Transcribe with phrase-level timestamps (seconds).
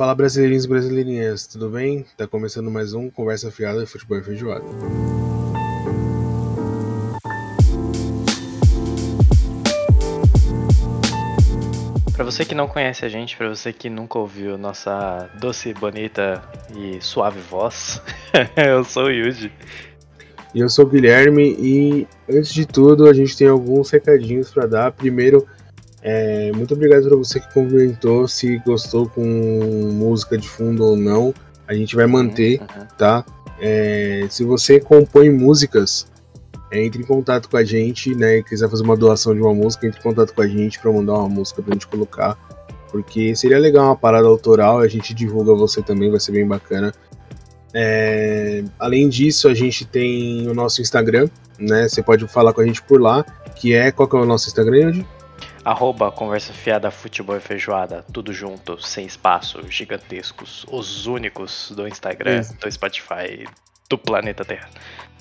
[0.00, 2.06] Fala brasileirinhos e brasileirinhas, tudo bem?
[2.16, 4.64] Tá começando mais um Conversa Fiada de Futebol e Feijoada.
[12.14, 16.42] Para você que não conhece a gente, para você que nunca ouviu nossa doce, bonita
[16.74, 18.00] e suave voz,
[18.56, 19.52] eu sou o Yuji.
[20.54, 24.66] E eu sou o Guilherme e antes de tudo a gente tem alguns recadinhos para
[24.66, 24.92] dar.
[24.92, 25.46] Primeiro,
[26.02, 31.34] é, muito obrigado para você que comentou se gostou com música de fundo ou não.
[31.68, 32.86] A gente vai manter, uhum.
[32.96, 33.24] tá?
[33.60, 36.06] É, se você compõe músicas,
[36.70, 38.38] é, entre em contato com a gente, né?
[38.38, 40.90] E quiser fazer uma doação de uma música, entre em contato com a gente para
[40.90, 42.38] mandar uma música pra gente colocar.
[42.90, 46.92] Porque seria legal uma parada autoral, a gente divulga você também, vai ser bem bacana.
[47.72, 51.88] É, além disso, a gente tem o nosso Instagram, né?
[51.88, 53.24] Você pode falar com a gente por lá,
[53.54, 55.06] que é qual que é o nosso Instagram, Andy?
[55.64, 62.42] Arroba Conversa Fiada Futebol e Feijoada, tudo junto, sem espaço, gigantescos, os únicos do Instagram,
[62.60, 63.46] do Spotify,
[63.88, 64.68] do planeta Terra.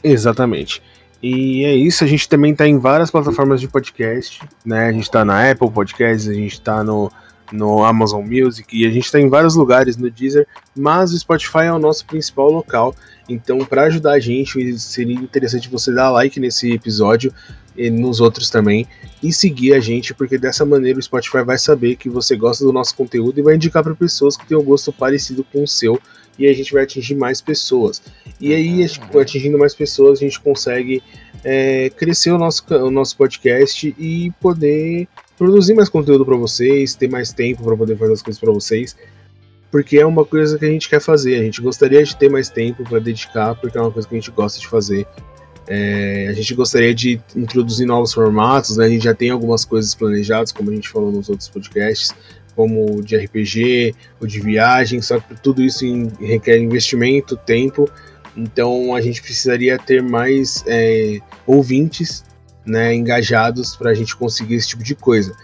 [0.04, 0.82] Exatamente.
[1.22, 4.88] E é isso, a gente também está em várias plataformas de podcast, né?
[4.88, 7.12] A gente está na Apple Podcasts, a gente está no,
[7.52, 11.64] no Amazon Music e a gente está em vários lugares no Deezer, mas o Spotify
[11.64, 12.96] é o nosso principal local.
[13.28, 17.34] Então, para ajudar a gente, seria interessante você dar like nesse episódio
[17.80, 18.86] e nos outros também
[19.24, 22.74] e seguir a gente, porque dessa maneira o Spotify vai saber que você gosta do
[22.74, 26.00] nosso conteúdo e vai indicar para pessoas que têm um gosto parecido com o seu
[26.38, 28.02] e a gente vai atingir mais pessoas.
[28.40, 29.20] E aí, uhum.
[29.20, 31.04] atingindo mais pessoas, a gente consegue
[31.44, 35.08] é, crescer o nosso, o nosso podcast e poder
[35.38, 38.96] produzir mais conteúdo para vocês, ter mais tempo para poder fazer as coisas para vocês,
[39.72, 41.36] porque é uma coisa que a gente quer fazer.
[41.36, 44.20] A gente gostaria de ter mais tempo para dedicar, porque é uma coisa que a
[44.20, 45.06] gente gosta de fazer.
[45.72, 48.88] É, a gente gostaria de introduzir novos formatos, né?
[48.88, 52.12] a gente já tem algumas coisas planejadas, como a gente falou nos outros podcasts,
[52.56, 57.88] como o de RPG, o de viagem, só que tudo isso em, requer investimento, tempo,
[58.36, 62.24] então a gente precisaria ter mais é, ouvintes
[62.66, 65.36] né, engajados para a gente conseguir esse tipo de coisa.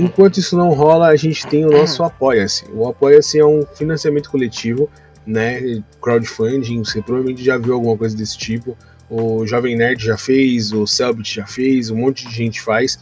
[0.00, 2.64] Enquanto isso não rola, a gente tem o nosso Apoia-se.
[2.72, 4.90] O Apoia-se é um financiamento coletivo,
[5.24, 8.76] né, crowdfunding, você provavelmente já viu alguma coisa desse tipo
[9.10, 12.98] o Jovem Nerd já fez, o Selbit já fez, um monte de gente faz.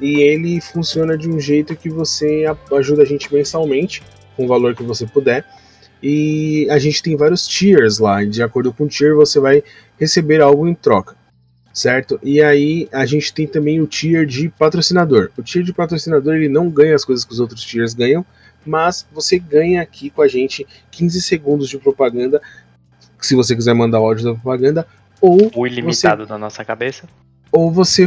[0.00, 2.44] E ele funciona de um jeito que você
[2.76, 4.02] ajuda a gente mensalmente,
[4.36, 5.46] com o valor que você puder.
[6.02, 9.62] E a gente tem vários tiers lá, de acordo com o tier você vai
[9.98, 11.16] receber algo em troca,
[11.72, 12.20] certo?
[12.22, 15.30] E aí a gente tem também o tier de patrocinador.
[15.38, 18.26] O tier de patrocinador ele não ganha as coisas que os outros tiers ganham,
[18.64, 22.42] mas você ganha aqui com a gente 15 segundos de propaganda,
[23.20, 24.86] se você quiser mandar o áudio da propaganda,
[25.20, 27.06] ou o ilimitado você, na nossa cabeça.
[27.50, 28.06] Ou você,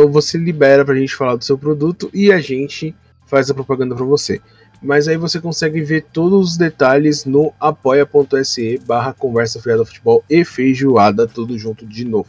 [0.00, 2.94] ou você libera pra gente falar do seu produto e a gente
[3.26, 4.40] faz a propaganda para você.
[4.80, 10.44] Mas aí você consegue ver todos os detalhes no apoia.se barra conversa fiada futebol e
[10.44, 12.28] feijoada, tudo junto de novo.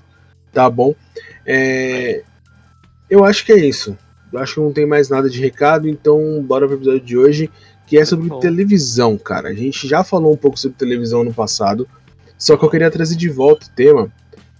[0.51, 0.95] Tá bom?
[1.45, 2.23] É,
[3.09, 3.97] eu acho que é isso.
[4.31, 7.49] Eu acho que não tem mais nada de recado, então bora pro episódio de hoje,
[7.87, 9.49] que é sobre televisão, cara.
[9.49, 11.87] A gente já falou um pouco sobre televisão no passado,
[12.39, 14.11] só que eu queria trazer de volta o tema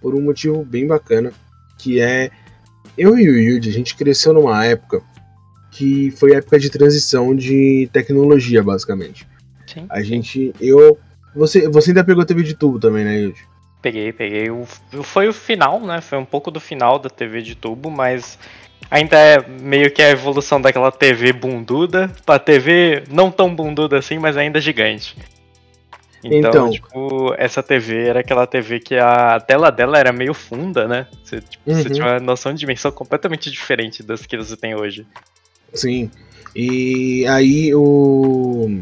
[0.01, 1.31] por um motivo bem bacana,
[1.77, 2.29] que é
[2.97, 5.01] eu e o Yuji, a gente cresceu numa época
[5.71, 9.25] que foi época de transição de tecnologia, basicamente.
[9.65, 9.85] Sim.
[9.89, 10.97] A gente, eu,
[11.33, 13.47] você, você ainda pegou TV de tubo também, né, Yuji?
[13.81, 14.49] Peguei, peguei.
[14.49, 16.01] O, foi o final, né?
[16.01, 18.37] Foi um pouco do final da TV de tubo, mas
[18.91, 24.17] ainda é meio que a evolução daquela TV bunduda pra TV não tão bunduda assim,
[24.17, 25.15] mas ainda gigante.
[26.23, 30.87] Então, então, tipo, essa TV era aquela TV que a tela dela era meio funda,
[30.87, 31.07] né?
[31.23, 31.77] Você, tipo, uhum.
[31.77, 35.07] você tinha uma noção de dimensão completamente diferente das que você tem hoje.
[35.73, 36.11] Sim.
[36.55, 38.79] E aí o.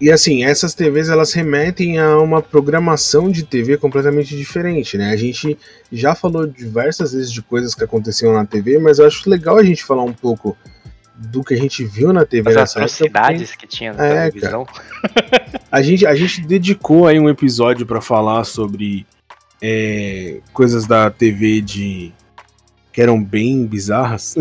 [0.00, 5.10] E assim, essas TVs elas remetem a uma programação de TV completamente diferente, né?
[5.10, 5.56] A gente
[5.92, 9.62] já falou diversas vezes de coisas que aconteciam na TV, mas eu acho legal a
[9.62, 10.56] gente falar um pouco
[11.14, 14.30] do que a gente viu na TV As nessa atrocidades época, que tinha na é,
[14.30, 14.66] televisão.
[15.70, 19.06] a, gente, a gente dedicou aí um episódio para falar sobre
[19.60, 22.12] é, coisas da TV de
[22.92, 24.34] que eram bem bizarras.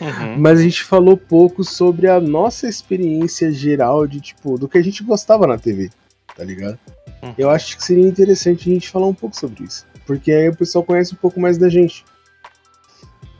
[0.00, 0.38] Uhum.
[0.38, 4.82] Mas a gente falou pouco sobre a nossa experiência geral de tipo do que a
[4.82, 5.90] gente gostava na TV,
[6.34, 6.78] tá ligado?
[7.22, 7.34] Uhum.
[7.36, 10.56] Eu acho que seria interessante a gente falar um pouco sobre isso, porque aí o
[10.56, 12.02] pessoal conhece um pouco mais da gente.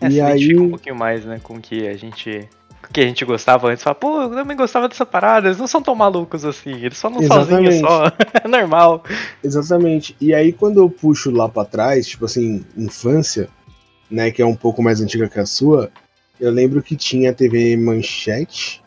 [0.01, 2.49] É, e aí um pouquinho mais, né, com que a gente
[2.93, 5.81] que a gente gostava antes, fala, pô, eu também gostava dessa parada, eles não são
[5.83, 8.07] tão malucos assim, eles só não sozinhos só,
[8.43, 9.05] é normal.
[9.45, 10.17] Exatamente.
[10.21, 13.49] E aí quando eu puxo lá para trás, tipo assim, infância,
[14.11, 15.91] né, que é um pouco mais antiga que a sua,
[16.41, 18.83] eu lembro que tinha a TV Manchete,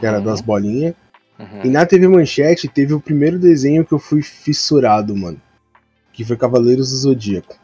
[0.00, 0.24] que era Uhum.
[0.24, 0.94] das bolinhas.
[1.38, 1.60] Uhum.
[1.64, 5.40] E na TV Manchete teve o primeiro desenho que eu fui fissurado, mano.
[6.12, 7.56] Que foi Cavaleiros do Zodíaco.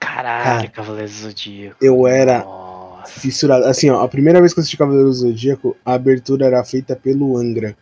[0.00, 1.76] Caralho, Cara, Cavaleiros do Zodíaco.
[1.80, 3.20] Eu era Nossa.
[3.20, 3.66] fissurado.
[3.66, 6.96] Assim, ó, a primeira vez que eu assisti Cavaleiros do Zodíaco, a abertura era feita
[6.96, 7.76] pelo Angra.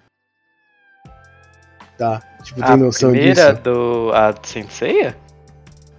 [1.97, 2.21] Tá?
[2.43, 3.63] Tipo, tem A noção primeira disso?
[3.63, 4.11] do.
[4.15, 5.17] A do Senseiya?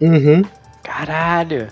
[0.01, 0.41] Uhum.
[0.83, 1.67] Caralho.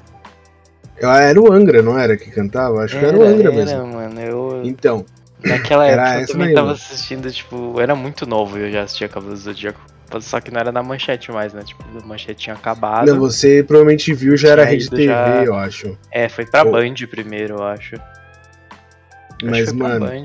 [0.99, 2.83] Era o Angra, não era que cantava?
[2.83, 3.87] Acho que era o Angra mesmo.
[3.87, 4.19] mano.
[4.19, 5.05] Eu, Então,
[5.45, 9.07] naquela era época eu também tava assistindo, tipo, era muito novo e eu já assistia
[9.07, 9.79] Cavaleiros do Zodíaco.
[10.21, 11.61] Só que não era na manchete mais, né?
[11.63, 13.05] Tipo, a manchete tinha acabado.
[13.07, 15.97] não, você provavelmente viu, já era Tinha Rede TV, já- eu acho.
[16.11, 16.71] É, foi pra Pô.
[16.71, 17.95] Band primeiro, eu acho.
[17.95, 20.23] Acho que Mas, pra mano, Band.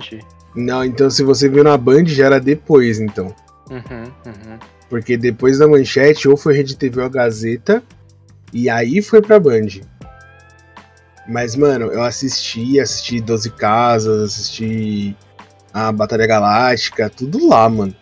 [0.54, 3.34] não, então se você viu na Band, já era depois, então.
[3.70, 4.58] Uhum, uhum.
[4.88, 7.82] Porque depois da manchete, ou foi Rede TV ou a Gazeta,
[8.52, 9.80] e aí foi pra Band.
[11.28, 15.16] Mas, mano, eu assisti, assisti 12 Casas, assisti
[15.72, 17.94] a Batalha Galáctica, tudo lá, mano.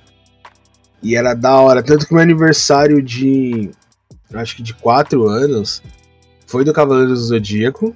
[1.02, 1.82] E era da hora.
[1.82, 3.70] Tanto que meu aniversário de.
[4.32, 5.82] Acho que de 4 anos
[6.46, 7.92] foi do Cavaleiros do Zodíaco,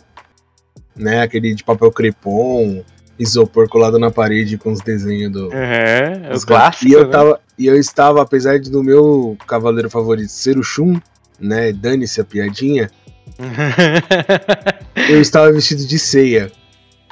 [0.96, 1.22] né?
[1.22, 2.82] Aquele de papel crepom,
[3.18, 6.88] isopor colado na parede com os desenhos do, Uhum, os o clássico.
[6.88, 7.10] E eu, né?
[7.10, 10.98] tava, e eu estava, apesar de do meu cavaleiro favorito ser o Shun,
[11.38, 11.72] né?
[11.72, 12.90] Dane-se a piadinha.
[15.08, 16.52] Eu estava vestido de ceia.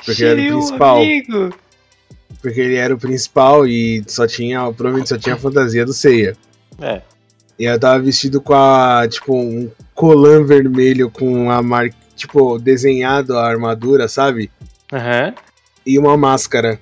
[0.05, 0.97] Porque era o principal.
[0.97, 1.55] amigo.
[2.43, 6.37] Porque ele era o principal e só tinha, provavelmente só tinha a fantasia do ceia.
[6.81, 7.01] É.
[7.59, 13.39] E eu tava vestido com a, tipo, um colã vermelho com a marca, tipo, desenhado
[13.39, 14.51] a armadura, sabe?
[14.93, 15.33] Aham.
[15.87, 16.81] E uma máscara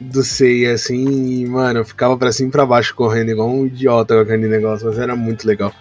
[0.00, 3.66] do Seiya, assim, e, mano, eu ficava pra cima e pra baixo correndo igual um
[3.66, 5.72] idiota com aquele negócio, mas era muito legal.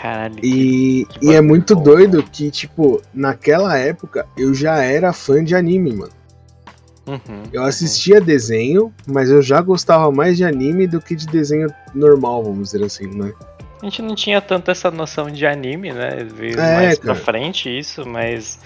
[0.00, 0.36] Caralho.
[0.42, 5.54] E, e é muito bom, doido que, tipo, naquela época eu já era fã de
[5.54, 6.12] anime, mano.
[7.06, 11.68] Uhum, Eu assistia desenho, mas eu já gostava mais de anime do que de desenho
[11.94, 13.32] normal, vamos dizer assim, né?
[13.82, 16.24] A gente não tinha tanto essa noção de anime, né?
[16.34, 17.24] Veio É, mais pra cara.
[17.24, 18.58] frente isso, mas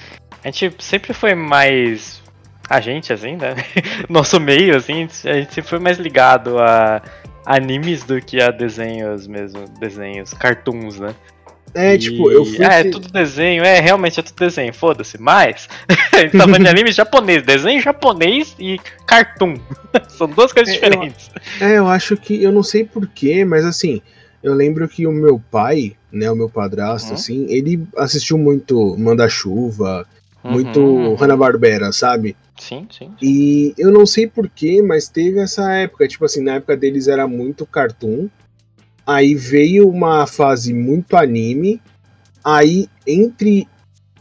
[0.44, 2.22] a gente sempre foi mais.
[2.70, 3.56] A gente, assim, né?
[4.08, 7.02] Nosso meio, assim, a gente sempre foi mais ligado a
[7.44, 11.14] animes do que a desenhos mesmo, desenhos, cartoons, né?
[11.74, 12.64] É, E- tipo, eu fui.
[12.64, 15.20] Ah, é ter- tudo desenho, é, realmente é tudo desenho, foda-se.
[15.20, 15.68] Mas,
[16.12, 19.56] a gente tá de anime japonês, desenho japonês e cartoon.
[20.08, 21.30] São duas coisas É, eu- diferentes.
[21.60, 22.42] É, eu acho que.
[22.42, 24.00] Eu não sei porquê, mas assim.
[24.40, 27.14] Eu lembro que o meu pai, né, o meu padrasto, Uhum.
[27.14, 30.06] assim, ele assistiu muito Manda-Chuva,
[30.44, 31.14] muito Uhum, uhum.
[31.16, 32.36] Hanna-Barbera, sabe?
[32.56, 33.10] Sim, sim.
[33.20, 36.06] E eu não sei porquê, mas teve essa época.
[36.06, 38.28] Tipo assim, na época deles era muito cartoon.
[39.08, 41.80] Aí veio uma fase muito anime.
[42.44, 43.66] Aí, entre.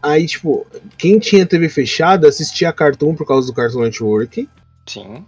[0.01, 0.65] Aí, tipo,
[0.97, 4.47] quem tinha TV fechada assistia Cartoon por causa do Cartoon Network.
[4.85, 5.25] Sim.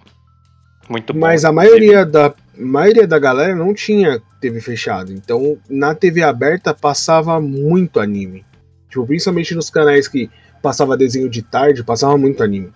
[0.87, 1.19] Muito bom.
[1.19, 5.11] Mas a maioria da, maioria da galera não tinha TV fechada.
[5.11, 8.45] Então, na TV aberta passava muito anime.
[8.87, 10.29] Tipo, principalmente nos canais que
[10.61, 12.71] passava desenho de tarde, passava muito anime.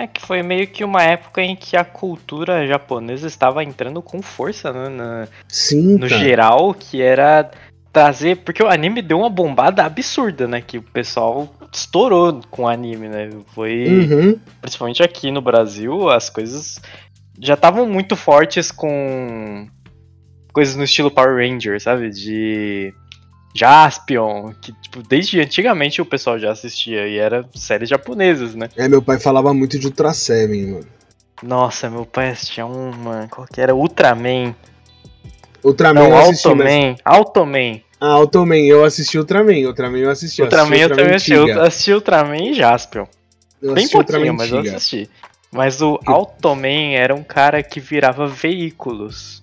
[0.00, 4.22] É que foi meio que uma época em que a cultura japonesa estava entrando com
[4.22, 4.88] força, né?
[4.88, 6.18] na- Sim, no cara.
[6.22, 7.50] geral, que era
[7.92, 8.36] trazer.
[8.38, 10.62] Porque o anime deu uma bombada absurda, né?
[10.62, 13.28] Que o pessoal estourou com o anime, né?
[13.54, 13.86] Foi.
[13.88, 14.38] Uhum.
[14.62, 16.80] Principalmente aqui no Brasil, as coisas
[17.38, 19.68] já estavam muito fortes com
[20.50, 22.08] coisas no estilo Power Ranger, sabe?
[22.08, 22.94] De
[23.54, 28.68] Jaspion, que tipo, desde antigamente o pessoal já assistia e era séries japonesas, né?
[28.76, 30.86] É, meu pai falava muito de Ultra Seven, mano.
[31.42, 33.74] Nossa, meu pai assistia uma, qual que era?
[33.74, 34.54] Ultraman.
[35.64, 36.58] Ultraman Não, eu assisti, mas...
[36.58, 36.96] Automan.
[37.04, 37.80] Automan.
[38.00, 39.66] Ah, Ultraman, eu assisti Ultraman.
[39.66, 40.42] Ultraman eu assisti.
[40.42, 41.32] Ultraman eu também assisti.
[41.32, 43.06] Eu assisti Ultraman e Jaspion.
[43.60, 45.10] Eu Bem pouquinho, mas eu assisti.
[45.52, 49.42] Mas o Automan era um cara que virava veículos.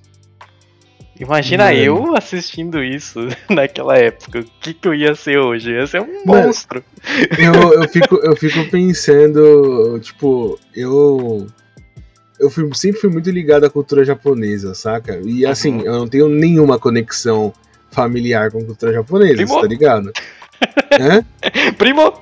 [1.19, 1.77] Imagina Mano.
[1.77, 4.39] eu assistindo isso naquela época.
[4.39, 5.71] O que, que eu ia ser hoje?
[5.71, 6.47] Eu ia ser um Mano.
[6.47, 6.83] monstro.
[7.37, 11.47] eu, eu, fico, eu fico pensando, tipo, eu.
[12.39, 15.19] Eu fui- sempre fui muito ligado à cultura japonesa, saca?
[15.25, 15.81] E assim, Uhum.
[15.85, 17.51] eu não tenho nenhuma conexão
[17.89, 19.59] familiar com cultura japonesa, Primo?
[19.61, 20.11] tá ligado?
[21.79, 22.13] Primo!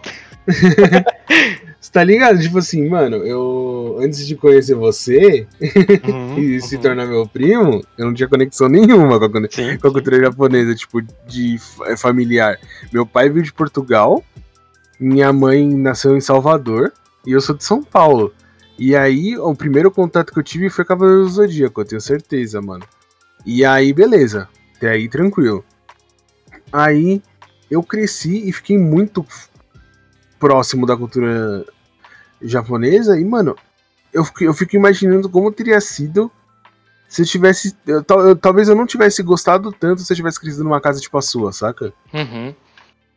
[1.95, 2.41] Tá ligado?
[2.41, 3.97] Tipo assim, mano, eu.
[4.01, 5.47] Antes de conhecer você
[6.05, 6.81] Uhum, e se uhum.
[6.81, 9.77] tornar meu primo, eu não tinha conexão nenhuma com a, Sim.
[9.77, 12.59] com a cultura japonesa, tipo, de fa- familiar.
[12.91, 14.21] Meu pai veio de Portugal,
[14.99, 16.91] minha mãe nasceu em Salvador
[17.25, 18.33] e eu sou de São Paulo.
[18.77, 22.61] E aí, o primeiro contato que eu tive foi Cavaleiro do Zodíaco, eu tenho certeza,
[22.61, 22.83] mano.
[23.45, 24.49] E aí, beleza.
[24.75, 25.63] Até aí, tranquilo.
[26.73, 27.21] Aí,
[27.71, 29.25] eu cresci e fiquei muito
[30.37, 31.65] próximo da cultura
[32.47, 33.55] japonesa e, mano,
[34.13, 36.31] eu fico, eu fico imaginando como teria sido
[37.07, 37.75] se eu tivesse.
[37.85, 41.17] Eu, eu, talvez eu não tivesse gostado tanto se eu tivesse crescido numa casa tipo
[41.17, 41.93] a sua, saca?
[42.13, 42.53] Uhum.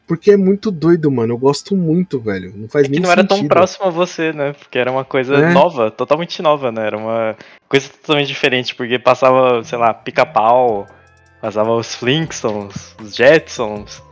[0.06, 1.34] Porque é muito doido, mano.
[1.34, 2.52] Eu gosto muito, velho.
[2.56, 3.50] Não faz É nem que não era tão sentido.
[3.52, 4.54] próximo a você, né?
[4.54, 5.52] Porque era uma coisa É.
[5.52, 6.86] nova, totalmente nova, né?
[6.86, 7.36] Era uma
[7.68, 10.86] coisa totalmente diferente, porque passava, sei lá, pica-pau,
[11.42, 14.02] passava os Flintstones, os Jetsons,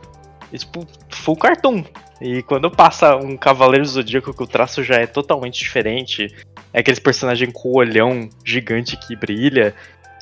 [0.53, 1.83] e tipo, full cartoon.
[2.19, 6.33] E quando passa um Cavaleiro Zodíaco que o traço já é totalmente diferente,
[6.73, 9.73] é aqueles personagens com o olhão gigante que brilha,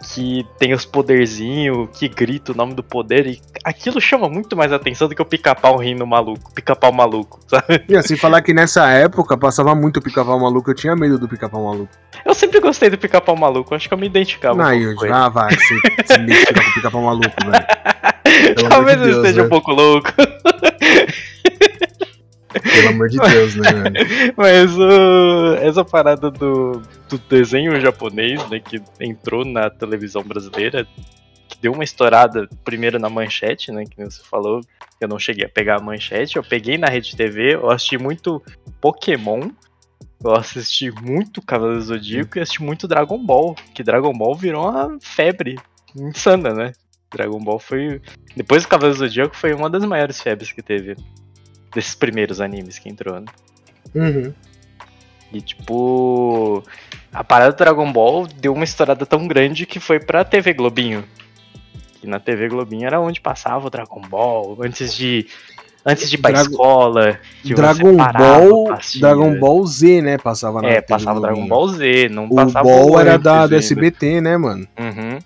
[0.03, 4.71] que tem os poderzinhos, que grita o nome do poder, e aquilo chama muito mais
[4.71, 7.83] atenção do que o pica-pau rindo maluco, pica-pau maluco, sabe?
[7.87, 11.27] E assim, falar que nessa época passava muito o pica-pau maluco, eu tinha medo do
[11.27, 11.89] pica-pau maluco.
[12.25, 14.55] Eu sempre gostei do pica-pau maluco, acho que eu me identificava.
[14.55, 15.13] Não, um pouco ele.
[15.13, 18.69] ah, vai, você se identifica com o pica-pau maluco, velho.
[18.69, 19.47] Talvez de eu esteja né?
[19.47, 20.09] um pouco louco,
[22.75, 23.71] Pelo amor de Deus, né,
[24.35, 30.87] mas uh, essa parada do, do desenho japonês, né, que entrou na televisão brasileira,
[31.47, 35.45] que deu uma estourada primeiro na manchete, né, que você falou, que eu não cheguei
[35.45, 38.41] a pegar a manchete, eu peguei na Rede TV, eu assisti muito
[38.81, 39.49] Pokémon,
[40.23, 44.69] eu assisti muito Cavaleiro do Zodíaco e assisti muito Dragon Ball, que Dragon Ball virou
[44.69, 45.55] uma febre
[45.95, 46.71] insana, né?
[47.11, 48.01] Dragon Ball foi.
[48.35, 50.95] Depois do Cavaleiro do Zodíaco foi uma das maiores febres que teve.
[51.75, 53.25] Desses primeiros animes que entrou, né?
[53.93, 54.33] Uhum.
[55.31, 56.63] E tipo.
[57.13, 61.03] A parada do Dragon Ball deu uma estourada tão grande que foi pra TV Globinho.
[62.01, 65.27] Que na TV Globinho era onde passava o Dragon Ball, antes de.
[65.85, 67.19] Antes de ir pra Drago- escola.
[67.43, 69.37] Dragon Ball, Dragon?
[69.39, 71.49] Ball Z, né, passava na É, TV passava Dragon Globinho.
[71.55, 73.55] Ball Z, não O passava Ball era da, do.
[73.55, 74.67] SBT, né, mano?
[74.79, 75.19] Uhum.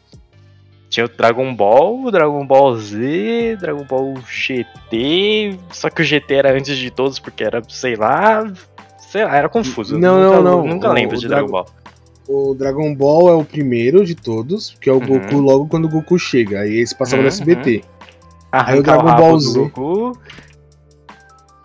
[0.89, 6.34] Tinha o Dragon Ball, o Dragon Ball Z, Dragon Ball GT, só que o GT
[6.34, 8.51] era antes de todos porque era, sei lá,
[9.12, 10.00] sei lá, era confuso.
[10.00, 10.65] Não, nunca, não, não.
[10.65, 11.65] Nunca O- lembro o de Dragon- Ball.
[12.27, 15.05] O Dragon Ball é o primeiro de todos, que é o Uhum.
[15.19, 16.62] Goku logo quando o Goku chega.
[16.62, 17.84] Aí esse passava no Uhum, SBT.
[18.51, 19.60] Arrancar Aí o Dragon rabo Ball Z.
[19.60, 20.19] Goku.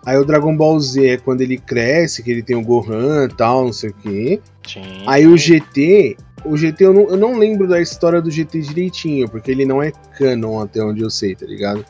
[0.05, 3.35] Aí o Dragon Ball Z é quando ele cresce, que ele tem o Gohan e
[3.35, 4.39] tal, não sei o quê.
[4.67, 5.03] Sim.
[5.07, 9.27] Aí o GT, o GT eu não, eu não lembro da história do GT direitinho,
[9.29, 11.85] porque ele não é canon até onde eu sei, tá ligado?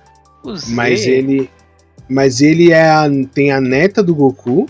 [0.69, 1.50] Mas ele.
[2.07, 4.67] Mas ele é a- tem a neta do Goku,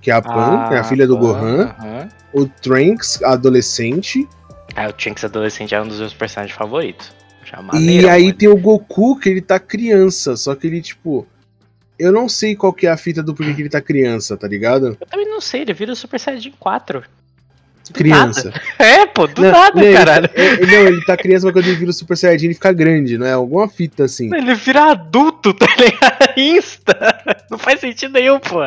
[0.00, 1.62] que é a Pan, que é a filha do Pan, Gohan.
[1.78, 2.08] aham.
[2.32, 4.26] O Trunks, adolescente.
[4.74, 7.12] Ah, o Trunks adolescente é um dos meus personagens favoritos.
[7.50, 8.34] E maneiro, aí mano.
[8.36, 11.26] tem o Goku, que ele tá criança, só que ele, tipo.
[11.98, 14.46] Eu não sei qual que é a fita do porquê que ele tá criança, tá
[14.46, 14.96] ligado?
[15.00, 17.02] Eu também não sei, ele vira o Super Saiyajin 4.
[17.92, 18.44] Criança.
[18.50, 18.62] nada.
[18.78, 20.30] É, pô, do Não, nada, não, ele- caralho.
[20.34, 22.72] é- é- não, ele tá criança, mas quando ele vira o Super Saiyajin, ele fica
[22.72, 23.32] grande, não é?
[23.32, 24.34] Alguma fita assim.
[24.34, 26.38] Ele vira adulto, tá ligado?
[26.38, 26.96] Insta.
[27.50, 28.58] Não faz sentido nenhum, pô.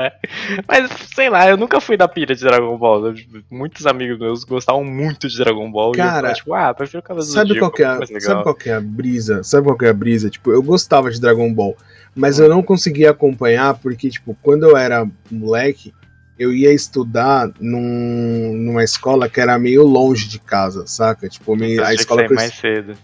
[0.68, 3.14] Mas, sei lá, eu nunca fui da pira de Dragon Ball.
[3.50, 5.94] Muitos amigos meus gostavam muito de Dragon Ball.
[5.96, 8.70] e eu Cara, tipo, ah, prefiro Cavaleiro do Sabe qual, que é, sabe qual que
[8.70, 9.44] é a brisa?
[9.44, 10.30] Sabe qual que é a brisa?
[10.30, 11.76] Tipo, eu gostava de Dragon Ball,
[12.16, 15.94] mas eu não conseguia acompanhar porque, tipo, quando eu era moleque,
[16.42, 21.30] eu ia estudar num, numa escola que era meio longe de casa, saca?
[21.30, 22.96] Tipo, meio, Eu a escola que eu mais cedo.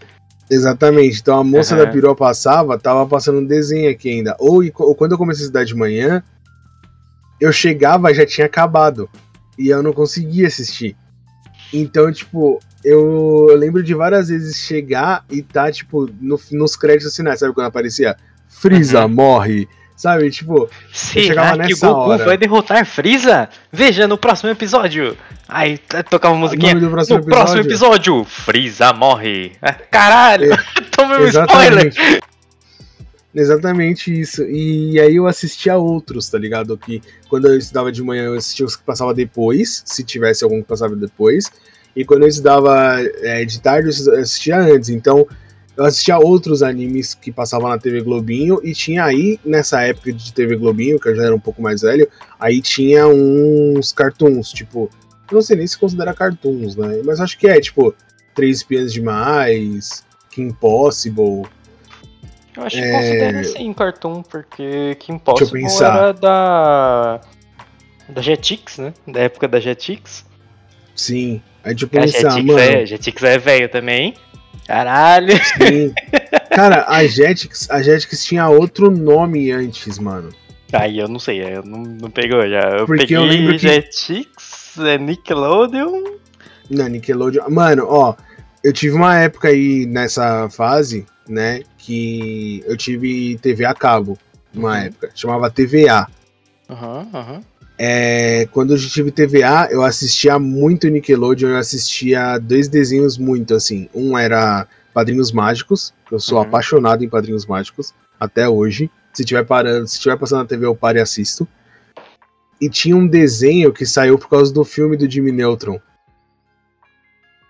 [0.50, 1.20] Exatamente.
[1.20, 1.84] Então a moça Aham.
[1.84, 4.34] da perua passava, tava passando um desenho aqui ainda.
[4.40, 6.20] Ou, ou quando eu comecei a estudar de manhã,
[7.40, 9.08] eu chegava já tinha acabado.
[9.56, 10.96] E eu não conseguia assistir.
[11.72, 17.14] Então, tipo, eu, eu lembro de várias vezes chegar e tá, tipo, no- nos créditos
[17.14, 18.16] finais, sabe quando aparecia?
[18.48, 19.14] Freeza Uhum.
[19.14, 19.68] morre.
[19.98, 22.24] Sabe, tipo, Será que nessa Goku hora.
[22.24, 23.48] vai derrotar Freeza?
[23.72, 25.16] Veja no próximo episódio.
[25.48, 25.76] Aí
[26.08, 26.72] tocava uma o musiquinha.
[26.72, 29.56] nome do próximo No próximo episódio, Freeza morre.
[29.60, 30.50] Ah, Caralho,
[30.94, 31.88] toma um spoiler.
[31.88, 32.20] Exatamente.
[33.34, 34.44] Exatamente isso.
[34.44, 36.78] E aí eu assistia outros, tá ligado?
[36.78, 40.62] Que quando eu estudava de manhã eu assistia os que passava depois, se tivesse algum
[40.62, 41.50] que passava depois.
[41.96, 44.90] E quando eu estudava é, de tarde eu assistia antes.
[44.90, 45.26] Então
[45.78, 48.60] eu assistia outros animes que passavam na TV Globinho.
[48.64, 51.82] E tinha aí, nessa época de TV Globinho, que eu já era um pouco mais
[51.82, 52.06] velho,
[52.38, 54.90] aí tinha uns cartoons, tipo.
[55.30, 57.00] Eu não sei nem se considera cartoons, né?
[57.04, 57.94] Mas acho que é, tipo,
[58.34, 61.44] Três Espiãs Demais, Kim Possible.
[62.56, 62.92] Eu acho que É.
[62.92, 67.20] considera assim Cartoon, porque Kim Possible era da.
[68.08, 68.92] Da Jetix, né?
[69.06, 70.24] Da época da Jetix.
[70.96, 71.40] Sim.
[71.62, 72.58] Aí tipo A pensar, Jetix mano.
[72.58, 74.14] é, Jetix é velho também.
[74.66, 75.32] Caralho.
[75.44, 75.92] Sim.
[76.54, 80.30] Cara, a Jetix, a Jetix tinha outro nome antes, mano.
[80.72, 82.60] Aí eu não sei, eu não, não pegou já.
[82.78, 86.02] Eu Porque peguei eu lembro que- Jetix, é Nickelodeon.
[86.68, 87.48] Na Nickelodeon.
[87.48, 88.14] Mano, ó,
[88.62, 94.18] eu tive uma época aí nessa fase, né, que eu tive TV a cabo,
[94.54, 94.76] uma Uhum.
[94.84, 95.10] época.
[95.14, 96.06] Chamava TVA.
[96.68, 97.40] Aham, aham.
[97.78, 103.88] É, quando eu tive TVA, eu assistia muito Nickelodeon, eu assistia dois desenhos muito, assim.
[103.94, 106.44] Um era Padrinhos Mágicos, que eu sou Uhum.
[106.44, 108.90] apaixonado em Padrinhos Mágicos, até hoje.
[109.12, 111.46] Se tiver parando, se tiver passando na TV, eu paro e assisto.
[112.60, 115.80] E tinha um desenho que saiu por causa do filme do Jimmy Neutron.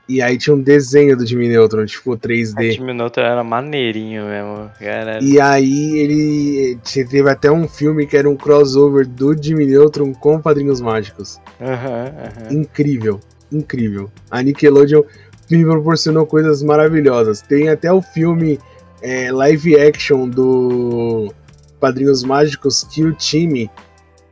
[0.08, 2.72] E aí tinha um desenho do Jimmy Neutron, tipo 3D.
[2.72, 5.18] Jimmy Neutron era maneirinho mesmo, cara.
[5.22, 10.40] E aí ele teve até um filme que era um crossover do Jimmy Neutron com
[10.40, 11.38] Padrinhos Mágicos.
[11.60, 12.52] Aham, aham.
[12.54, 13.20] Incrível,
[13.52, 14.10] incrível.
[14.30, 15.02] A Nickelodeon
[15.50, 17.42] me proporcionou coisas maravilhosas.
[17.42, 18.58] Tem até o filme
[19.02, 21.34] é, live action do
[21.78, 23.70] Padrinhos Mágicos que o time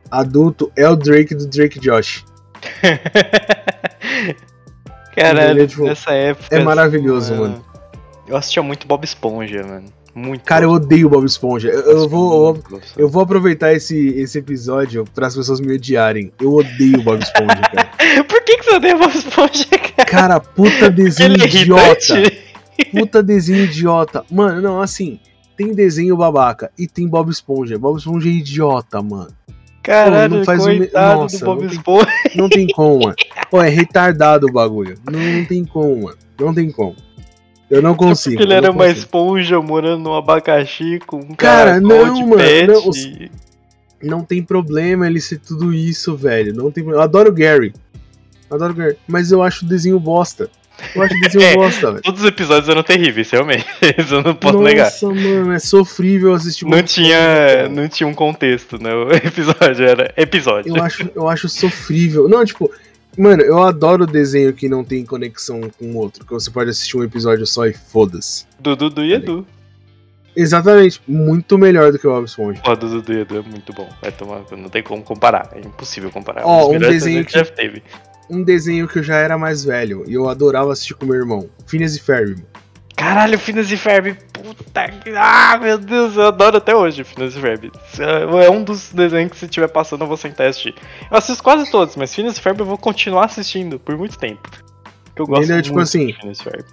[0.09, 2.25] adulto é o Drake do Drake Josh.
[5.17, 5.67] Caralho, Entendeu?
[5.67, 6.55] Tipo, nessa época.
[6.55, 7.65] é maravilhoso, assim, mano.
[8.27, 9.85] Eu assistia muito Bob Esponja, mano.
[10.13, 10.43] Muito.
[10.43, 11.69] Cara, eu odeio Bob Esponja.
[11.69, 12.81] Eu, eu vou, eu.
[12.97, 16.31] Eu vou aproveitar esse, esse episódio para as pessoas me odiarem.
[16.39, 17.89] Eu odeio Bob Esponja, cara.
[18.25, 20.09] Por que, que você odeia Bob Esponja, cara?
[20.09, 22.13] Cara, puta desenho é idiota.
[22.13, 22.47] irritante?
[22.91, 24.23] Puta desenho idiota.
[24.29, 25.19] Mano, não, assim,
[25.55, 27.79] tem desenho babaca e tem Bob Esponja.
[27.79, 29.31] Bob Esponja é idiota, mano.
[29.87, 32.07] Caralho, não faz o me- coitado Nossa, do Bob Esponja.
[32.35, 33.15] Não tem como, mano.
[33.49, 34.95] Pô, é retardado o bagulho.
[35.09, 36.17] Não, não tem como, mano.
[36.39, 36.95] Não tem como.
[37.69, 38.35] Eu não consigo.
[38.35, 42.73] Porque ele era uma esponja morando num abacaxi com um Cara, caracol não, de mano,
[42.73, 43.09] não, os-
[44.03, 46.53] Não tem problema ele ser tudo isso, velho.
[46.53, 47.01] Não tem problema.
[47.01, 47.73] Eu adoro o Gary.
[48.51, 48.97] Adoro o Gary.
[49.07, 50.49] Mas eu acho o desenho bosta.
[50.95, 51.55] Eu acho o desenho É.
[51.55, 52.03] bosta, velho.
[52.03, 53.65] Todos os episódios eram terríveis, realmente.
[53.97, 54.85] Isso eu não posso negar.
[54.85, 58.93] Nossa, mano, é sofrível assistir Não tinha, não tinha um contexto, né?
[58.93, 60.75] O episódio era episódio.
[60.75, 62.27] Eu acho, eu acho sofrível.
[62.29, 62.71] Não, tipo,
[63.17, 66.25] mano, eu adoro desenho que não tem conexão com o outro.
[66.25, 68.45] Que você pode assistir um episódio só e foda-se.
[68.59, 69.45] Do Dudu e Edu.
[70.35, 71.01] Exatamente.
[71.07, 72.61] Muito melhor do que o Bob Esponja.
[72.63, 73.89] Pô, do Dudu e Edu é muito bom.
[74.01, 75.49] Vai tomar, não tem como comparar.
[75.55, 76.43] É impossível comparar.
[76.45, 77.81] Ó, um melhores desenho desenhos que- já teve.
[78.29, 81.49] Um desenho que eu já era mais velho e eu adorava assistir com meu irmão.
[81.65, 82.43] Phineas e Ferb.
[82.95, 84.17] Caralho, Phineas e Ferb.
[84.33, 85.11] Puta que.
[85.15, 87.71] Ah, meu Deus, eu adoro até hoje Phineas e Ferb.
[88.43, 90.75] É um dos desenhos que se tiver passando eu vou sentar e assistir.
[91.09, 94.41] Eu assisto quase todos, mas Phineas e Ferb eu vou continuar assistindo por muito tempo.
[95.05, 96.65] Porque eu gosto Ele é, tipo muito assim, de Phineas e Ferb.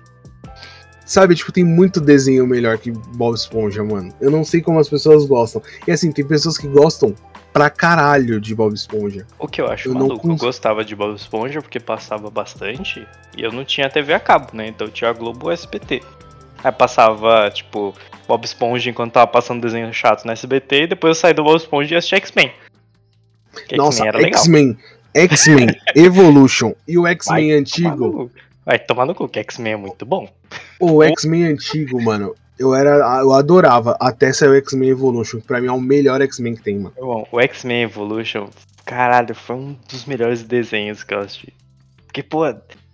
[1.05, 4.11] Sabe, tipo, tem muito desenho melhor que Bob Esponja, mano.
[4.19, 5.63] Eu não sei como as pessoas gostam.
[5.87, 7.15] E assim, tem pessoas que gostam
[7.55, 9.25] pra caralho de Bob Esponja.
[9.39, 13.07] O que eu acho Eu não maluco, eu gostava de Bob Esponja porque passava bastante
[13.39, 14.67] e eu não tinha TV a cabo, né?
[14.67, 16.03] Então tinha a Globo SBT.
[16.65, 17.95] Aí passava, tipo,
[18.27, 21.57] Bob Esponja enquanto tava passando desenho chato no SBT e depois eu saí do Bob
[21.57, 22.51] Esponja e assisti X-Men.
[23.77, 24.77] Nossa, X-Men.
[25.15, 25.69] X-Men.
[25.95, 28.33] Evolution e o X-Men antigo.
[28.67, 30.29] Vai tomar no cu, que X-Men é muito bom.
[30.81, 33.21] O X-Men antigo, mano, eu era.
[33.21, 36.63] Eu adorava até sair o X-Men Evolution, que pra mim é o melhor X-Men que
[36.63, 36.95] tem, mano.
[36.99, 38.49] Bom, o X-Men Evolution,
[38.85, 41.53] caralho, foi um dos melhores desenhos que eu assisti.
[42.07, 42.45] Porque, pô,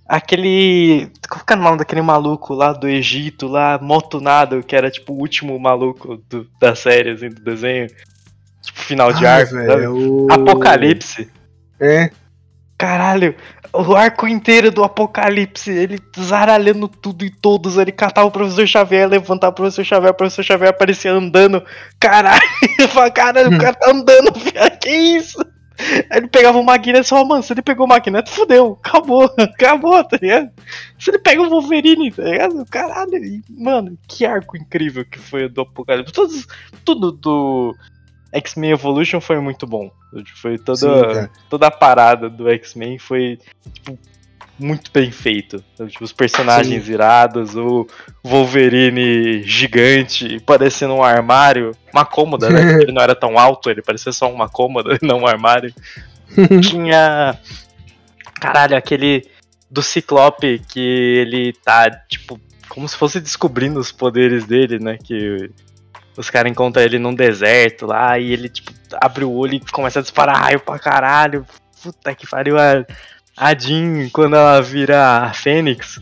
[0.09, 1.09] aquele.
[1.29, 5.13] Qual que era o nome daquele maluco lá do Egito, lá, motunado, que era tipo
[5.13, 7.87] o último maluco do- da série, assim, do desenho?
[8.63, 10.27] Tipo, final de Ah, arco, velho, é o...
[10.31, 11.31] Apocalipse.
[11.79, 12.11] É,
[12.81, 13.35] Caralho,
[13.75, 19.07] o arco inteiro do Apocalipse, ele zaralhando tudo e todos, ele catava o professor Xavier,
[19.07, 21.63] levantava o professor Xavier, o professor Xavier aparecia andando,
[22.01, 22.41] caralho,
[22.81, 24.33] eu caralho, o cara tá andando,
[24.81, 25.39] que isso?
[26.09, 29.31] Aí ele pegava o Magneto e falava, mano, se ele pegou o Magneto, fudeu, acabou,
[29.39, 30.51] acabou, tá ligado?
[30.99, 32.65] Se ele pega o Wolverine, tá ligado?
[32.65, 36.15] Caralho, mano, que arco incrível que foi do Apocalipse.
[36.15, 36.47] Todos,
[36.83, 37.77] tudo do
[38.33, 39.91] X-Men Evolution foi muito bom.
[40.37, 43.39] Foi toda, Sim, toda a parada do X-Men foi,
[43.73, 43.99] tipo,
[44.61, 45.65] muito bem feito.
[45.89, 47.87] Tipo, os personagens irados, o
[48.23, 51.73] Wolverine gigante, parecendo um armário.
[51.93, 52.75] Uma cômoda, né?
[52.83, 55.75] Ele não era tão alto, ele parecia só uma cômoda, não um armário.
[56.63, 57.39] Tinha.
[58.41, 59.27] Caralho, aquele
[59.71, 64.97] do Ciclope que ele tá, tipo, como se fosse descobrindo os poderes dele, né?
[65.03, 65.51] Que
[66.17, 69.99] os caras encontram ele num deserto lá e ele, tipo, abre o olho e começa
[70.01, 71.47] a disparar raio pra caralho.
[71.83, 72.85] Puta que pariu a,
[73.37, 76.01] a Jean, quando ela vira a Fênix,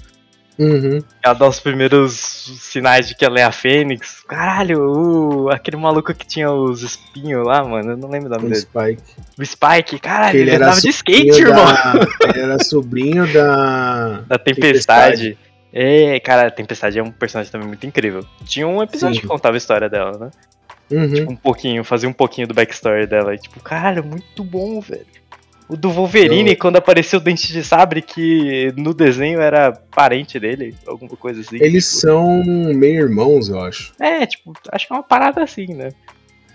[0.60, 1.00] Uhum.
[1.22, 2.14] ela dá os primeiros
[2.60, 4.24] sinais de que ela é a Fênix.
[4.26, 8.48] Caralho, aquele maluco que tinha os espinhos lá, mano, eu não lembro o nome O
[8.48, 8.60] dele.
[8.62, 9.02] Spike.
[9.38, 11.64] O Spike, caralho, ele, ele era andava de skate, sobrinho irmão.
[11.64, 14.20] da- Ele era sobrinho da.
[14.26, 15.38] Da Tempestade.
[15.72, 18.24] É, cara, a Tempestade é um personagem também muito incrível.
[18.44, 19.20] Tinha um episódio Sim.
[19.22, 20.30] que contava a história dela, né?
[20.90, 21.32] Uhum.
[21.32, 23.34] Um pouquinho, fazia um pouquinho do backstory dela.
[23.34, 25.04] E, tipo, cara, muito bom, velho.
[25.68, 30.40] O do Wolverine, Eu- quando apareceu o Dente de Sabre, que no desenho era parente
[30.40, 31.56] dele, alguma coisa assim.
[31.60, 32.00] Eles tipo.
[32.00, 33.92] são meio irmãos, eu acho.
[34.00, 35.90] É, tipo, acho que é uma parada assim, né?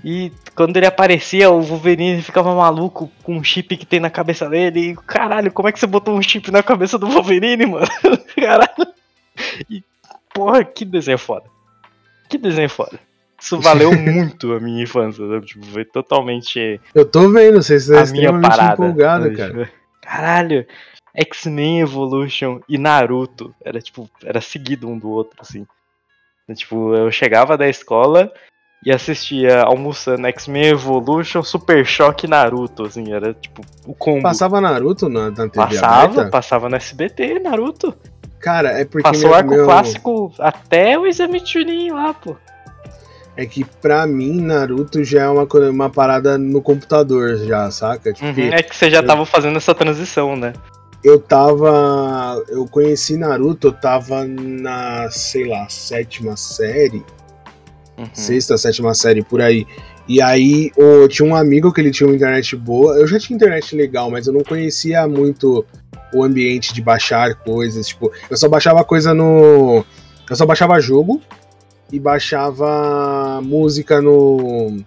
[0.04, 4.50] E quando ele aparecia, o Wolverine ficava maluco com um chip que tem na cabeça
[4.50, 4.80] dele.
[4.90, 7.88] E, caralho, como é que você botou um chip na cabeça do Wolverine, mano?
[8.36, 8.94] Caralho.
[9.70, 9.84] E,
[10.34, 11.46] porra, que desenho foda.
[12.30, 13.00] Que desenho foda.
[13.40, 15.46] Isso valeu muito a minha infância, sabe?
[15.46, 16.80] Tipo, foi totalmente.
[16.96, 18.74] Eu tô vendo, vocês estão extremamente parada.
[18.74, 19.72] empolgado, cara.
[20.02, 20.66] Caralho,
[21.16, 23.54] X-Men Evolution e Naruto.
[23.64, 25.66] Era tipo, era seguido um do outro, assim.
[26.56, 28.32] Tipo, eu chegava da escola
[28.86, 34.22] e assistia almoçando X-Men Evolution, Super Choque e Naruto, assim, era tipo o combo.
[34.22, 36.30] Passava Naruto na, na TV Passava, aberta?
[36.30, 37.96] passava no SBT, Naruto.
[38.44, 42.36] Cara, é porque Passou o arco meu- clássico até o exame Chunin lá, pô.
[43.38, 48.12] É que pra mim, Naruto já é uma, uma parada no computador, já, saca?
[48.14, 50.54] Tipo, Uhum, É que você já tava fazendo essa transição, né?
[51.04, 52.42] eu tava.
[52.48, 57.04] Eu conheci Naruto, eu tava na, sei lá, sétima série.
[57.98, 58.06] Uhum.
[58.14, 59.66] Sexta, sétima série, por aí.
[60.08, 62.96] E aí, eu tinha um amigo que ele tinha uma internet boa.
[62.96, 65.66] Eu já tinha internet legal, mas eu não conhecia muito
[66.14, 67.88] o ambiente de baixar coisas.
[67.88, 69.86] Tipo, eu só baixava coisa no.
[70.30, 71.22] Eu só baixava jogo
[71.92, 74.84] e baixava música no.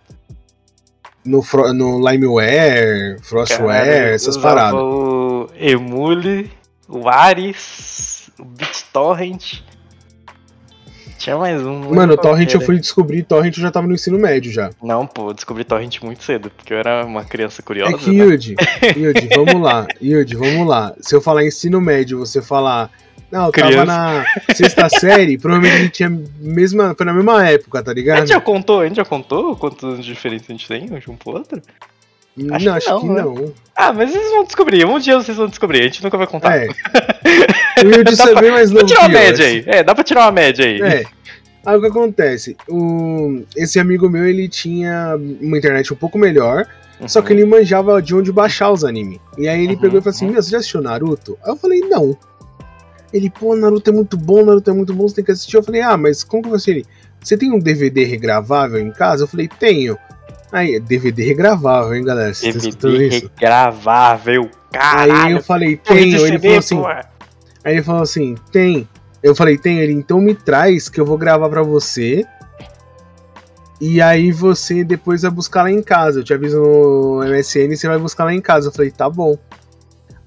[1.25, 1.43] No,
[1.75, 4.81] no LimeWare, Frostware, Caralho, essas paradas.
[4.81, 6.53] O Emule,
[6.89, 9.61] o Ares, o BitTorrent.
[11.19, 11.81] Tinha mais um.
[11.81, 14.71] não Mano, Torrent eu fui descobrir, Torrent eu já tava no ensino médio já.
[14.83, 17.95] Não, pô, eu descobri Torrent muito cedo, porque eu era uma criança curiosa.
[17.95, 18.25] É que, né?
[18.25, 18.55] Yudi,
[18.97, 20.95] Yudi, vamos lá, Yudi, vamos lá.
[21.01, 22.91] Se eu falar ensino médio, você falar.
[23.31, 23.85] Não, eu tava Criança.
[23.87, 24.25] na
[24.55, 26.95] sexta série, provavelmente a gente tinha mesma.
[26.97, 28.19] Foi na mesma época, tá A ligado?
[28.19, 31.17] gente já contou, a gente já contou quantos anos de diferença a gente tem um
[31.17, 31.61] pro outro?
[32.37, 33.23] não, acho que acho não, que né?
[33.23, 33.53] não.
[33.75, 36.57] Ah, mas vocês vão descobrir, um dia vocês vão descobrir, a gente nunca vai contar.
[36.57, 36.69] É.
[37.85, 39.65] O é pra- bem mais Dá pra novo tirar uma média aí.
[39.67, 40.81] É, dá pra tirar uma média aí.
[40.81, 41.05] É.
[41.65, 42.57] Aí o que acontece?
[42.69, 46.65] O, esse amigo meu, ele tinha uma internet um pouco melhor,
[47.07, 49.19] só que ele manjava de onde baixar os animes.
[49.37, 50.33] E aí ele Uhum, pegou e falou assim: uhum.
[50.33, 51.37] Meu, você já assistiu Naruto?
[51.45, 52.17] Aí eu falei: Não.
[53.13, 55.57] Ele, pô, Naruto é muito bom, Naruto é muito bom, você tem que assistir.
[55.57, 56.83] Eu falei: Ah, mas como que você.
[57.21, 59.25] Você tem um DVD regravável em casa?
[59.25, 59.99] Eu falei: Tenho.
[60.53, 62.33] Aí, DVD regravável, hein, galera?
[62.33, 62.59] Você tá
[62.89, 63.31] DVD isso?
[63.37, 65.37] regravável, Aí caralho.
[65.39, 66.25] eu falei: Tenho.
[66.27, 67.16] Ele falou assim: porra.
[67.67, 68.89] Aí ele falou assim: tem.
[69.21, 72.25] Eu falei, tem ele, então me traz que eu vou gravar pra você.
[73.81, 76.21] E aí você depois vai buscar lá em casa.
[76.21, 78.69] Eu te aviso no MSN e você vai buscar lá em casa.
[78.69, 79.37] Eu falei, tá bom.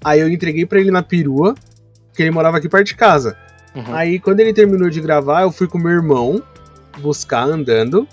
[0.04, 1.56] Aí eu entreguei pra ele na perua,
[2.13, 3.38] que ele morava aqui perto de casa.
[3.73, 6.43] Uhum, Aí quando ele terminou de gravar, eu fui com meu irmão
[6.99, 8.06] buscar andando.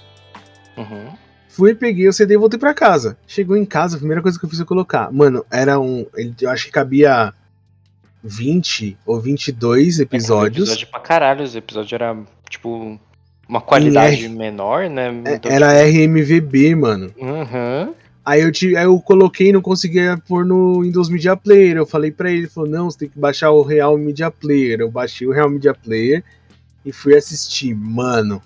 [0.77, 1.11] uhum.
[1.49, 3.17] Fui, peguei o CD e voltei pra casa.
[3.27, 5.11] Chegou em casa, a primeira coisa que eu fiz foi colocar.
[5.11, 6.07] Mano, era um.
[6.41, 7.33] Eu acho que cabia
[8.27, 10.69] 20 ou 22 episódios.
[10.69, 12.99] Episódio pra caralho, os episódios eram, tipo,
[13.49, 15.09] uma qualidade menor, né?
[15.25, 17.13] É, Então, Era RMVB, mano.
[17.17, 17.95] Uhum.
[18.25, 21.77] Aí eu, te, aí eu coloquei e não conseguia pôr no Windows Media Player.
[21.77, 24.81] Eu falei pra ele, ele falou, não, você tem que baixar o Real Media Player.
[24.81, 26.25] Eu baixei o Real Media Player
[26.85, 27.73] e fui assistir.
[27.73, 28.43] Mano,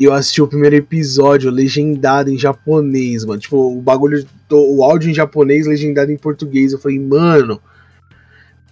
[0.00, 3.38] eu assisti o primeiro episódio legendado em japonês, mano.
[3.38, 6.72] Tipo, o bagulho, o áudio em japonês legendado em português.
[6.72, 7.60] Eu falei, mano,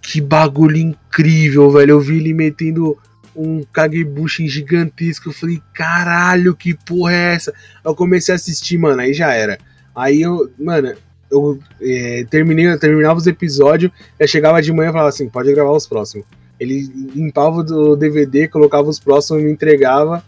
[0.01, 1.91] que bagulho incrível, velho.
[1.91, 2.97] Eu vi ele metendo
[3.35, 5.29] um Kagebushin gigantesco.
[5.29, 7.53] Eu falei, caralho, que porra é essa?
[7.83, 9.57] Eu comecei a assistir, mano, aí já era.
[9.95, 10.93] Aí eu, mano,
[11.31, 15.53] eu é, terminei, eu terminava os episódios, eu chegava de manhã e falava assim, pode
[15.53, 16.25] gravar os próximos.
[16.59, 20.23] Ele limpava o DVD, colocava os próximos, me entregava.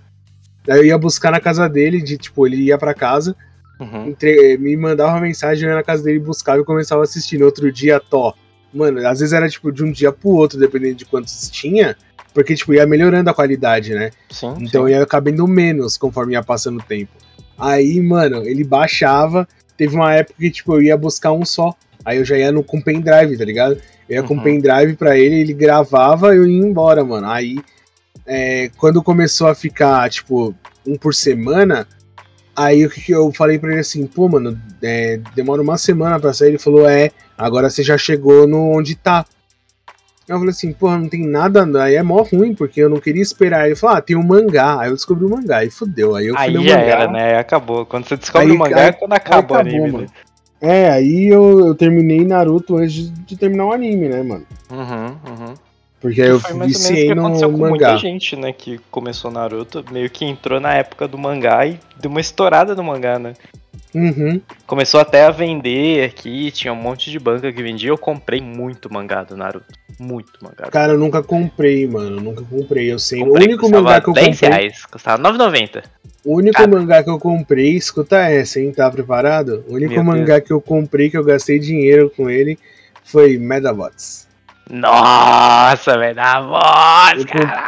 [0.65, 3.36] Daí eu ia buscar na casa dele, de tipo, ele ia pra casa,
[3.79, 4.07] Uhum.
[4.09, 7.38] entre- me mandava uma mensagem, eu ia na casa dele, buscava e começava a assistir.
[7.38, 8.33] No outro dia, tó.
[8.73, 11.95] Mano, às vezes era tipo de um dia pro outro, dependendo de quantos tinha,
[12.33, 14.09] porque tipo, ia melhorando a qualidade, né?
[14.31, 14.91] Sim, Então sim.
[14.91, 17.12] ia cabendo menos conforme ia passando o tempo.
[17.57, 19.47] Aí, mano, ele baixava.
[19.77, 21.73] Teve uma época que, tipo, eu ia buscar um só.
[22.03, 23.77] Aí eu já ia no, com pendrive, tá ligado?
[24.09, 24.43] Eu ia com Uhum.
[24.43, 27.27] pendrive pra ele, ele gravava eu ia embora, mano.
[27.29, 27.57] Aí,
[28.25, 30.53] é, quando começou a ficar, tipo,
[30.86, 31.88] um por semana,
[32.55, 36.19] aí o que que eu falei pra ele assim, pô, mano, é, demora uma semana
[36.19, 36.49] pra sair.
[36.49, 37.12] Ele falou, é,
[37.45, 39.25] agora você já chegou no onde tá.
[40.27, 43.21] Eu falei assim, porra, não tem nada, aí é mó ruim, porque eu não queria
[43.21, 43.65] esperar.
[43.65, 44.79] Ele falou, ah, tem um mangá.
[44.79, 46.15] Aí eu descobri o mangá, aí fudeu.
[46.15, 46.88] Aí eu fui Aí no já mangá.
[46.88, 47.38] era, né?
[47.38, 47.86] Acabou.
[47.86, 50.01] Quando você descobre Aí- o mangá aí- é quando acaba o anime, mano.
[50.03, 50.08] né?
[50.62, 54.45] É, aí eu, eu terminei Naruto antes de, de terminar o anime, né, mano?
[54.71, 55.53] Uhum, uhum.
[56.04, 57.70] Porque aí eu Foi mais ou menos o que aconteceu com mangá.
[57.70, 58.52] muita gente, né?
[58.52, 62.84] Que começou Naruto, meio que entrou na época do mangá e deu uma estourada no
[62.84, 63.32] mangá, né?
[63.96, 64.42] Uhum.
[64.68, 67.89] Começou até a vender aqui, tinha um monte de banca que vendia.
[67.89, 69.66] Eu comprei muito mangá do Naruto.
[69.98, 70.70] Muito mangá.
[70.70, 72.20] Cara, eu nunca comprei, mano.
[72.20, 72.92] Nunca comprei.
[72.92, 73.20] Eu sei.
[73.22, 74.50] Comprei, o único mangá que eu 10 comprei.
[74.50, 75.84] reais, custava 9,90.
[76.26, 76.68] O único Cara.
[76.68, 78.74] mangá que eu comprei, escuta essa, hein?
[78.74, 79.63] Tá preparado?
[79.70, 80.48] O único Meu mangá Deus.
[80.48, 82.60] que eu comprei, que eu gastei dinheiro com ele,
[83.06, 84.28] foi Medabots.
[84.69, 87.26] Nossa, Medabots,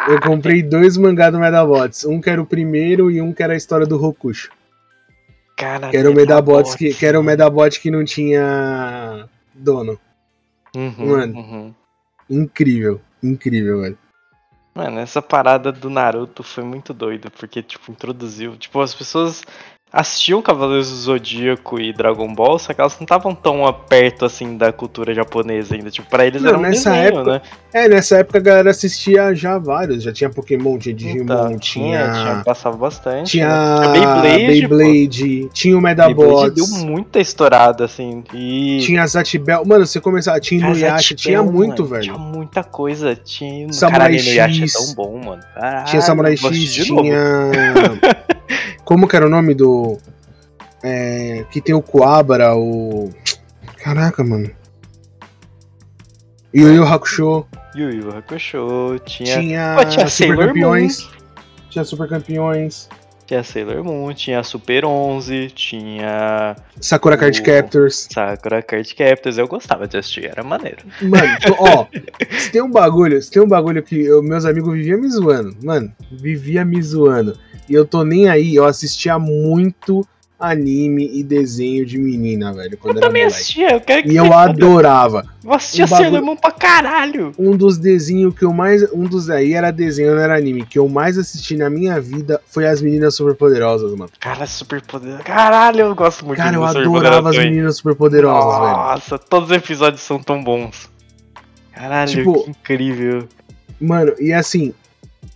[0.07, 2.05] eu, eu comprei dois mangás do Medabots.
[2.05, 4.51] Um que era o primeiro e um que era a história do Rokusho.
[5.57, 9.99] Cara, que era o Medabots que, que era o Medabot que não tinha dono.
[10.75, 11.73] Uhum, Mano, uhum.
[12.29, 13.97] incrível, incrível, velho.
[14.73, 18.57] Mano, essa parada do Naruto foi muito doida, porque, tipo, introduziu.
[18.57, 19.41] Tipo, as pessoas
[19.95, 24.57] assistiam Cavaleiros do Zodíaco e Dragon Ball, só que elas não estavam tão perto assim
[24.57, 25.89] da cultura japonesa ainda.
[25.89, 27.41] Tipo, pra eles não, era um nessa desenho, época, né?
[27.73, 30.03] É, nessa época a galera assistia já vários.
[30.03, 32.41] Já tinha Pokémon, tinha Digimon, então, tinha, tinha.
[32.45, 33.31] Passava bastante.
[33.31, 33.93] Tinha, né?
[33.93, 36.53] tinha Beyblade, Beyblade tinha o Medabots.
[36.53, 38.21] deu muita estourada, assim.
[38.33, 38.79] E...
[38.81, 39.63] Tinha Zatibel.
[39.65, 40.41] Mano, você começava.
[40.41, 42.03] Tinha Inuyasha, tinha muito, mano, velho.
[42.03, 43.15] Tinha muita coisa.
[43.15, 43.71] Tinha.
[43.71, 44.75] Samurai Caralho, X.
[44.75, 45.41] É tão bom, mano.
[45.53, 47.15] Caralho, tinha Samurai X, tinha.
[48.85, 49.97] Como que era o nome do.
[50.83, 53.09] É, que tem o Coabra, o.
[53.77, 54.49] Caraca, mano.
[56.53, 57.45] Yu Yu Hakusho.
[57.75, 58.99] Yu Yu Hakusho.
[59.05, 59.39] Tinha.
[59.39, 61.09] Tinha, Pô, tinha Super Campeões.
[61.69, 62.87] Tinha Super Campeões.
[63.25, 66.55] Tinha Sailor Moon, tinha Super 11, tinha.
[66.79, 67.17] Sakura o...
[67.17, 68.07] Card Captors.
[68.11, 70.85] Sakura Card Captors, eu gostava de assistir, era maneiro.
[71.01, 71.87] Mano, ó,
[72.37, 75.57] se tem um bagulho, se tem um bagulho que eu, meus amigos viviam me zoando,
[75.63, 77.37] mano, vivia me zoando.
[77.67, 80.07] E eu tô nem aí, eu assistia muito
[80.39, 82.77] anime e desenho de menina, velho.
[82.77, 83.41] Quando eu era também moleque.
[83.41, 85.25] assistia, eu quero que E eu adorava.
[85.43, 87.31] Eu assistia um Sailor Moon pra caralho.
[87.39, 88.83] Um dos desenhos que eu mais.
[88.91, 90.65] Um dos aí era desenho, não era anime.
[90.65, 94.11] Que eu mais assisti na minha vida foi as meninas superpoderosas, mano.
[94.19, 95.23] Cara, superpoderosas.
[95.23, 98.77] Caralho, eu gosto muito Cara, eu adorava as meninas superpoderosas, Nossa, velho.
[98.77, 100.89] Nossa, todos os episódios são tão bons.
[101.73, 103.27] Caralho, tipo, que incrível.
[103.79, 104.73] Mano, e assim,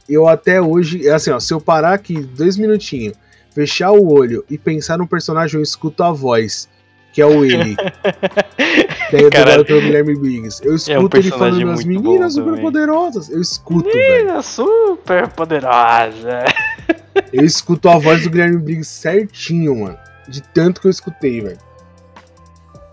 [0.07, 1.07] eu até hoje.
[1.09, 3.13] Assim, ó, se eu parar aqui dois minutinhos
[3.59, 6.69] fechar o olho e pensar no personagem, eu escuto a voz,
[7.11, 7.75] que é o ele.
[9.11, 10.61] Daí é dublado pelo Guilherme Briggs.
[10.63, 13.29] Eu escuto é um ele falando das meninas super poderosas.
[13.29, 14.17] Eu escuto, velho.
[14.17, 16.45] Menina super poderosa.
[17.33, 19.97] eu escuto a voz do Guilherme Briggs certinho, mano.
[20.29, 21.59] De tanto que eu escutei, velho.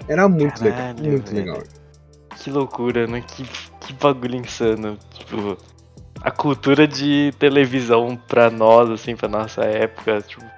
[0.08, 1.12] Era muito Caralho, legal.
[1.12, 1.44] Muito velho.
[1.44, 1.62] legal.
[2.38, 3.22] Que loucura, né?
[3.24, 3.44] Que,
[3.80, 4.98] que bagulho insano.
[5.12, 5.56] Tipo,
[6.20, 10.55] a cultura de televisão pra nós, assim, pra nossa época, tipo,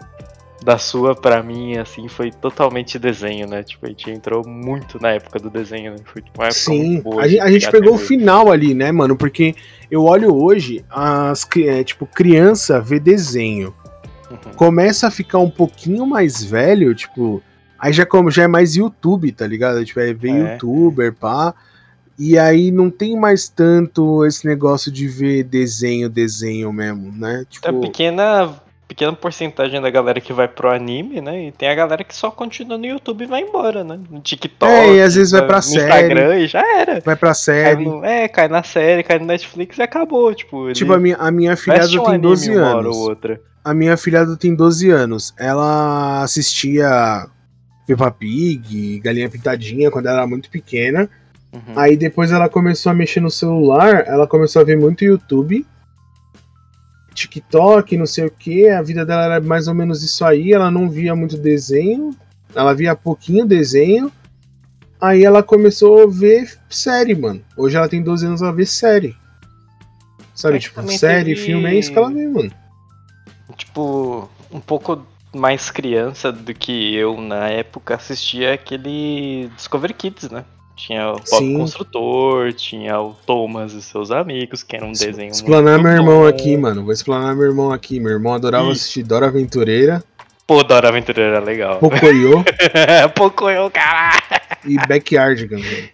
[0.62, 3.62] da sua pra mim, assim, foi totalmente desenho, né?
[3.62, 5.98] Tipo, a gente entrou muito na época do desenho, né?
[6.04, 8.90] Foi tipo, uma época Sim, boa, a gente, a gente pegou o final ali, né,
[8.90, 9.16] mano?
[9.16, 9.54] Porque
[9.90, 13.74] eu olho hoje, as, é, tipo, criança vê desenho.
[14.30, 14.52] Uhum.
[14.56, 17.42] Começa a ficar um pouquinho mais velho, tipo,
[17.78, 19.84] aí já, como, já é mais YouTube, tá ligado?
[19.84, 20.52] Tipo, é ver é.
[20.52, 21.54] youtuber, pá.
[22.18, 27.46] E aí não tem mais tanto esse negócio de ver desenho, desenho mesmo, né?
[27.48, 27.68] Tipo...
[27.68, 31.48] É pequena, pequena porcentagem da galera que vai pro anime, né?
[31.48, 34.00] E tem a galera que só continua no YouTube e vai embora, né?
[34.10, 34.72] No TikTok.
[34.72, 35.84] É, e às vezes vai pra série.
[35.84, 37.00] Instagram e já era.
[37.00, 37.84] Vai pra série.
[37.84, 40.34] Cai no, é, cai na série, cai no Netflix e acabou.
[40.34, 42.96] Tipo, tipo a minha, a minha filhada um tem 12 anos.
[42.96, 43.40] outra.
[43.62, 45.34] A minha filhada tem 12 anos.
[45.38, 47.28] Ela assistia
[47.86, 51.10] Peppa Pig, Galinha Pintadinha quando ela era muito pequena.
[51.52, 51.74] Uhum.
[51.76, 55.66] Aí depois ela começou a mexer no celular, ela começou a ver muito YouTube,
[57.18, 58.68] TikTok, não sei o que.
[58.68, 60.52] A vida dela era mais ou menos isso aí.
[60.52, 62.14] Ela não via muito desenho,
[62.54, 64.12] ela via pouquinho desenho.
[65.00, 67.40] Aí ela começou a ver série, mano.
[67.56, 69.16] Hoje ela tem 12 anos, ela vê série.
[70.34, 71.46] Sabe, é tipo, série, teve...
[71.46, 72.50] filme, é isso que ela vê, mano.
[73.56, 75.04] Tipo, um pouco
[75.34, 80.44] mais criança do que eu na época assistia aquele Discovery Kids, né?
[80.78, 81.58] Tinha o Pop Sim.
[81.58, 86.26] Construtor, tinha o Thomas e seus amigos, que era um desenho Explanar meu irmão bom.
[86.26, 86.84] aqui, mano.
[86.84, 87.98] Vou explanar meu irmão aqui.
[87.98, 90.02] Meu irmão adorava assistir Dora Aventureira.
[90.46, 91.80] Pô, Dora Aventureira era legal.
[91.80, 92.44] Pocoyo.
[93.16, 94.22] Pocoyo, caralho.
[94.64, 95.88] E Backyardigans, velho.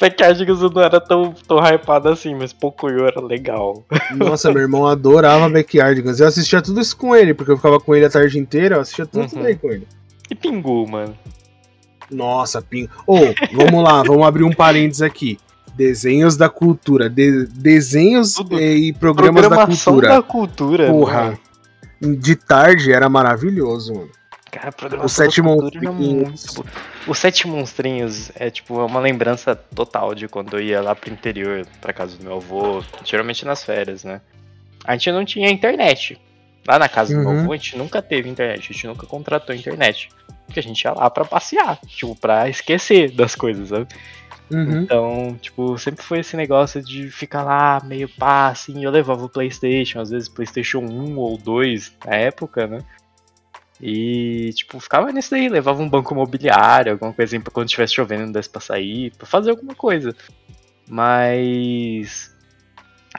[0.00, 3.84] Backyardigans não era tão, tão hypado assim, mas Pocoyo era legal.
[4.14, 6.20] Nossa, meu irmão adorava Backyardigans.
[6.20, 8.80] Eu assistia tudo isso com ele, porque eu ficava com ele a tarde inteira, eu
[8.80, 9.26] assistia tudo uhum.
[9.26, 9.88] isso daí com ele.
[10.30, 11.16] E Pingu, mano.
[12.10, 12.90] Nossa, Pingo.
[13.06, 15.38] Ô, oh, vamos lá, vamos abrir um parênteses aqui.
[15.74, 17.08] Desenhos da cultura.
[17.08, 18.60] De, desenhos Tudo.
[18.60, 20.08] e programas da cultura.
[20.08, 20.86] da cultura.
[20.86, 21.24] Porra.
[22.00, 22.16] Mano.
[22.20, 24.10] De tarde era maravilhoso, mano.
[24.54, 26.62] Cara, o Sete Monstrinhos.
[27.08, 31.66] O Sete Monstrinhos é tipo uma lembrança total de quando eu ia lá pro interior,
[31.80, 34.20] pra casa do meu avô, geralmente nas férias, né?
[34.84, 36.20] A gente não tinha internet.
[36.66, 37.22] Lá na casa uhum.
[37.22, 40.08] do meu avô, a gente nunca teve internet, a gente nunca contratou internet.
[40.46, 43.88] Porque a gente ia lá pra passear, tipo, pra esquecer das coisas, sabe?
[44.50, 44.82] Uhum.
[44.82, 48.84] Então, tipo, sempre foi esse negócio de ficar lá meio pá, assim.
[48.84, 52.78] Eu levava o PlayStation, às vezes PlayStation 1 ou 2 na época, né?
[53.80, 57.94] E, tipo, ficava nisso daí, levava um banco imobiliário, alguma coisa assim, pra quando estivesse
[57.94, 60.14] chovendo não desse pra sair, pra fazer alguma coisa.
[60.88, 62.32] Mas.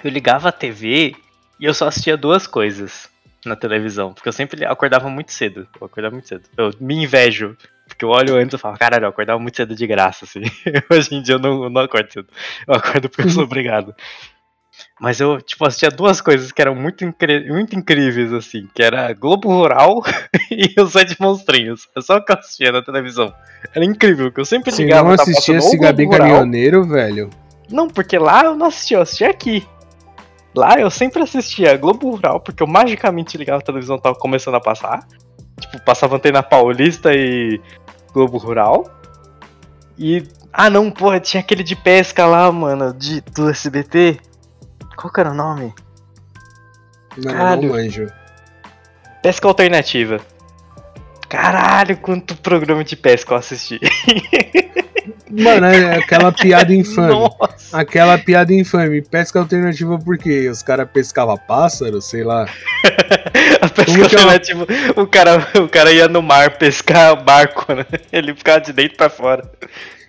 [0.04, 1.16] Eu ligava a TV
[1.60, 3.10] e eu só assistia duas coisas
[3.48, 5.68] na televisão, porque eu sempre acordava muito cedo.
[5.80, 6.44] Eu acordava muito cedo.
[6.58, 7.56] Eu me invejo
[7.88, 10.42] porque eu olho antes e falo, caralho, eu acordava muito cedo de graça, assim.
[10.90, 12.28] Hoje em dia eu não, eu não acordo cedo.
[12.68, 13.96] Eu acordo porque eu sou obrigado.
[15.00, 17.06] Mas eu, tipo, assistia duas coisas que eram muito,
[17.48, 20.02] muito incríveis, assim, que era Globo Rural
[20.52, 21.88] e os Sete Monstrinhos.
[21.96, 23.34] É só o que eu assistia na televisão.
[23.74, 25.10] Era incrível, que eu sempre ligava.
[25.10, 27.30] Você não assistia esse Gabi Caminhoneiro, velho?
[27.70, 29.66] Não, porque lá eu não assistia, eu assistia aqui.
[30.56, 34.62] Lá eu sempre assistia Globo Rural, porque eu magicamente ligava a televisão tava começando a
[34.62, 35.06] passar.
[35.60, 37.60] Tipo, passava antena paulista e
[38.14, 38.86] Globo Rural.
[39.98, 40.24] E.
[40.52, 44.20] Ah não, porra, tinha aquele de pesca lá, mano, de, do SBT.
[44.96, 45.74] Qual que era o nome?
[47.18, 47.62] Mano, Caralho.
[47.64, 48.08] não manjo.
[49.22, 50.22] Pesca alternativa.
[51.28, 53.80] Caralho, quanto programa de pesca eu assisti.
[55.30, 57.14] Mano, é aquela piada infame.
[57.14, 57.78] Nossa.
[57.78, 59.02] Aquela piada infame.
[59.02, 60.48] Pesca alternativa por quê?
[60.50, 62.46] Os caras pescavam pássaro, sei lá.
[63.62, 67.86] A pesca Como alternativa, é o, cara, o cara ia no mar pescar barco, né?
[68.12, 69.50] Ele ficava de dentro pra fora.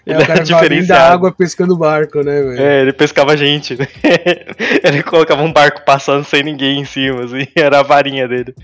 [0.06, 0.86] É, ele é, o cara diferenciado.
[0.86, 2.62] da água pescando barco, né, velho?
[2.62, 3.88] É, ele pescava gente, né?
[4.84, 8.54] Ele colocava um barco passando sem ninguém em cima, assim, era a varinha dele.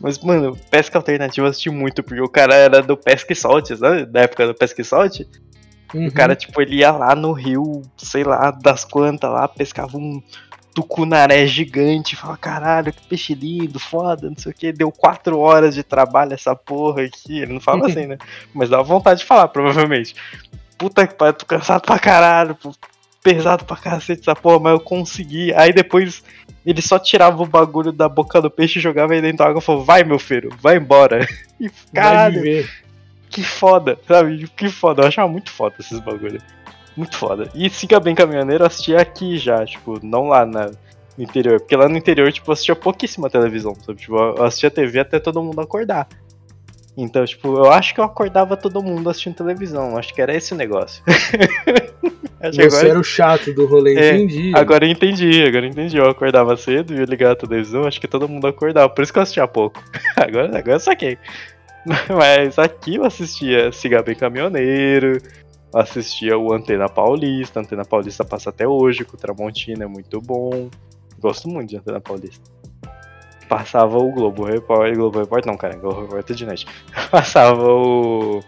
[0.00, 3.76] Mas, mano, pesca alternativa eu assisti muito, porque o cara era do Pesca e Solte,
[3.76, 4.06] sabe?
[4.06, 5.28] Da época do Pesca e Solte.
[5.94, 6.06] Uhum.
[6.06, 10.22] O cara, tipo, ele ia lá no rio, sei lá, das quantas lá, pescava um
[10.74, 15.74] tucunaré gigante, fala, caralho, que peixe lindo, foda, não sei o que, deu quatro horas
[15.74, 17.40] de trabalho essa porra aqui.
[17.40, 18.18] Ele não fala assim, né?
[18.54, 20.14] Mas dá vontade de falar, provavelmente.
[20.76, 22.56] Puta que pariu, tô cansado pra caralho,
[23.28, 25.52] pesado pra cacete essa porra, mas eu consegui.
[25.54, 26.22] Aí depois
[26.64, 29.64] ele só tirava o bagulho da boca do peixe, jogava ele dentro da água e
[29.64, 31.26] falou: Vai, meu filho, vai embora.
[31.60, 32.64] E caralho,
[33.28, 34.46] que foda, sabe?
[34.56, 35.02] Que foda.
[35.02, 36.40] Eu achava muito foda esses bagulhos.
[36.96, 37.50] Muito foda.
[37.52, 40.66] E Siga Bem Caminhoneiro eu assistia aqui já, tipo, não lá na,
[41.16, 41.58] no interior.
[41.58, 43.98] Porque lá no interior, tipo, eu assistia pouquíssima televisão, sabe?
[43.98, 46.06] Tipo, eu assistia TV até todo mundo acordar.
[47.00, 49.96] Então, tipo, eu acho que eu acordava todo mundo assistindo televisão.
[49.96, 51.00] Acho que era esse o negócio.
[52.42, 52.88] Você agora...
[52.88, 54.52] era o chato do rolê, é, entendi.
[54.54, 55.96] Agora eu entendi, agora eu entendi.
[55.96, 58.88] Eu acordava cedo e ligar a televisão, acho que todo mundo acordava.
[58.88, 59.80] Por isso que eu assistia pouco.
[60.16, 61.16] agora, agora eu saquei.
[62.10, 65.22] Mas aqui eu assistia Siga Bem Caminhoneiro,
[65.72, 67.60] assistia o Antena Paulista.
[67.60, 70.68] Antena Paulista passa até hoje, com o Tramontina, é muito bom.
[71.20, 72.57] Gosto muito de Antena Paulista
[73.48, 74.96] passava o Globo Repórter.
[74.96, 76.66] Globo Repórter não, cara, Globo Repórter de noite.
[77.10, 78.42] Passava o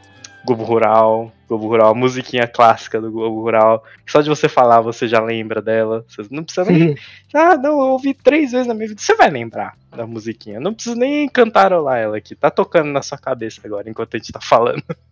[0.45, 1.33] Globo Rural.
[1.49, 3.83] Globo Rural, a musiquinha clássica do Globo Rural.
[4.07, 6.05] Só de você falar, você já lembra dela.
[6.09, 6.95] Você não precisa nem.
[7.35, 9.01] ah, não, eu ouvi três vezes na minha vida.
[9.01, 10.61] Você vai lembrar da musiquinha.
[10.61, 12.35] Não precisa nem cantarolar ela aqui.
[12.35, 14.83] Tá tocando na sua cabeça agora, enquanto a gente tá falando.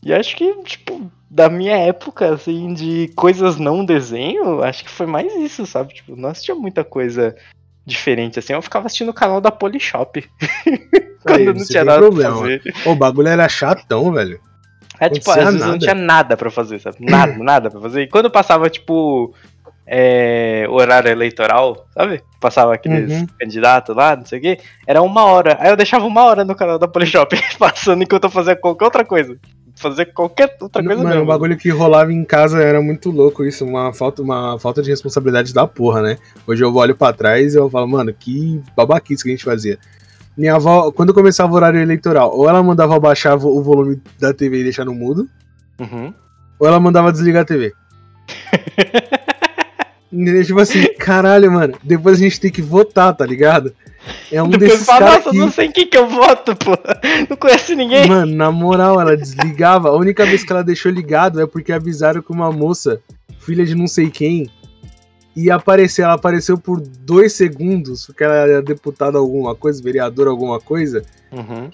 [0.00, 5.06] E acho que, tipo, da minha época, assim, de coisas não desenho, acho que foi
[5.06, 5.94] mais isso, sabe?
[5.94, 7.36] Tipo, não assistia muita coisa
[7.88, 8.52] diferente, assim.
[8.52, 10.24] Eu ficava assistindo o canal da Polishop.
[11.22, 12.30] Quando Aí, não tinha nada problema.
[12.30, 12.62] pra fazer.
[12.86, 14.40] O bagulho era chatão, velho.
[15.00, 15.72] É, tipo, às vezes nada.
[15.72, 16.96] não tinha nada pra fazer, sabe?
[17.00, 18.02] Nada, nada pra fazer.
[18.02, 19.34] E quando passava, tipo,
[19.86, 22.22] é, horário eleitoral, sabe?
[22.40, 23.26] Passava aqueles uhum.
[23.38, 24.58] candidatos lá, não sei o quê.
[24.86, 25.56] Era uma hora.
[25.60, 29.04] Aí eu deixava uma hora no canal da Polishop passando enquanto eu fazia qualquer outra
[29.04, 29.38] coisa
[29.78, 31.24] fazer qualquer outra coisa Mano, mesmo.
[31.24, 34.90] o bagulho que rolava em casa era muito louco isso, uma falta, uma falta de
[34.90, 36.18] responsabilidade da porra, né?
[36.46, 39.78] Hoje eu olho para trás e eu falo, mano, que babaquice que a gente fazia.
[40.36, 44.60] Minha avó, quando começava o horário eleitoral, ou ela mandava abaixar o volume da TV
[44.60, 45.28] e deixar no mudo,
[45.80, 46.12] uhum.
[46.58, 47.72] ou ela mandava desligar a TV.
[50.46, 53.72] tipo assim, caralho, mano, depois a gente tem que votar, tá ligado?
[54.30, 55.38] É um Depois desses fala, nossa, que...
[55.38, 56.72] não sei em quem que eu voto, pô.
[57.28, 58.06] Não conhece ninguém.
[58.08, 59.88] Mano, na moral, ela desligava.
[59.88, 63.00] A única vez que ela deixou ligado é porque avisaram que uma moça,
[63.40, 64.50] filha de não sei quem,
[65.34, 66.02] ia aparecer.
[66.02, 71.02] Ela apareceu por dois segundos, porque ela era deputada alguma coisa, vereadora alguma coisa.
[71.32, 71.70] Uhum.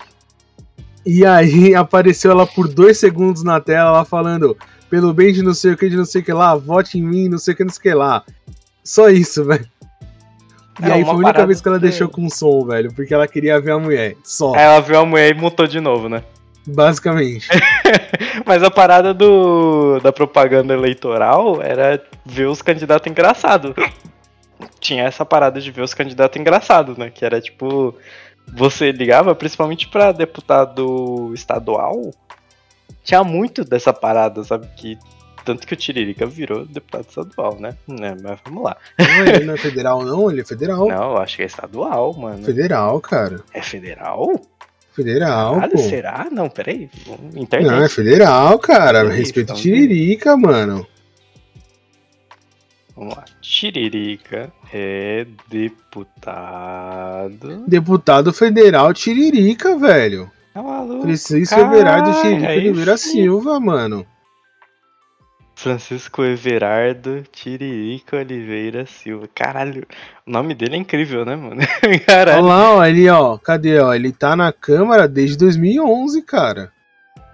[1.04, 4.56] E aí apareceu ela por dois segundos na tela, lá falando,
[4.88, 7.02] pelo bem de não sei o que, de não sei o que lá, vote em
[7.02, 8.24] mim, não sei o que, não sei o que lá.
[8.82, 9.66] Só isso, velho.
[10.82, 13.28] E é, aí foi a única vez que ela deixou com som, velho, porque ela
[13.28, 14.54] queria ver a mulher, só.
[14.54, 16.24] Ela viu a mulher e mutou de novo, né?
[16.66, 17.46] Basicamente.
[18.44, 23.74] Mas a parada do, da propaganda eleitoral era ver os candidatos engraçados.
[24.80, 27.10] Tinha essa parada de ver os candidatos engraçados, né?
[27.10, 27.94] Que era tipo.
[28.46, 32.10] Você ligava principalmente para deputado estadual.
[33.02, 34.66] tinha muito dessa parada, sabe?
[34.76, 34.98] Que
[35.44, 37.76] tanto que o Tiririca virou deputado estadual, né?
[37.86, 38.16] né?
[38.22, 38.76] Mas vamos lá.
[38.98, 40.30] Não, ele não é federal, não?
[40.30, 40.88] Ele é federal.
[40.88, 42.42] Não, eu acho que é estadual, mano.
[42.44, 43.40] Federal, cara.
[43.52, 44.40] É federal?
[44.92, 45.78] Federal, Caralho, pô.
[45.78, 46.28] será?
[46.30, 46.88] Não, peraí.
[47.34, 47.68] Internet.
[47.70, 49.02] Não, é federal, cara.
[49.02, 50.86] Peraí, Respeita o então- Tiririca, mano.
[52.96, 53.24] Vamos lá.
[53.40, 55.26] Tiririca é
[56.44, 57.64] deputado.
[57.66, 60.30] Deputado federal Tiririca, velho.
[60.52, 61.02] Tá maluco?
[61.02, 62.96] Francisco Caralho, Everardo Tiririca aí Oliveira.
[62.96, 64.06] Silva, mano.
[65.54, 69.28] Francisco Everardo Tiririca Oliveira Silva.
[69.34, 69.86] Caralho,
[70.26, 71.60] o nome dele é incrível, né, mano?
[71.84, 72.44] Olha Caralho.
[72.44, 73.38] lá, ó, ele, ó.
[73.38, 73.94] Cadê, ó?
[73.94, 76.72] Ele tá na Câmara desde 2011, cara.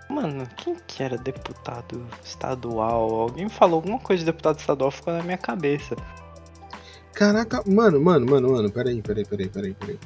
[0.08, 3.10] Mano, quem que era deputado estadual?
[3.14, 5.96] Alguém falou alguma coisa de deputado estadual, ficou na minha cabeça.
[7.14, 8.70] Caraca, mano, mano, mano, mano.
[8.70, 9.98] Peraí, peraí, peraí, peraí, peraí.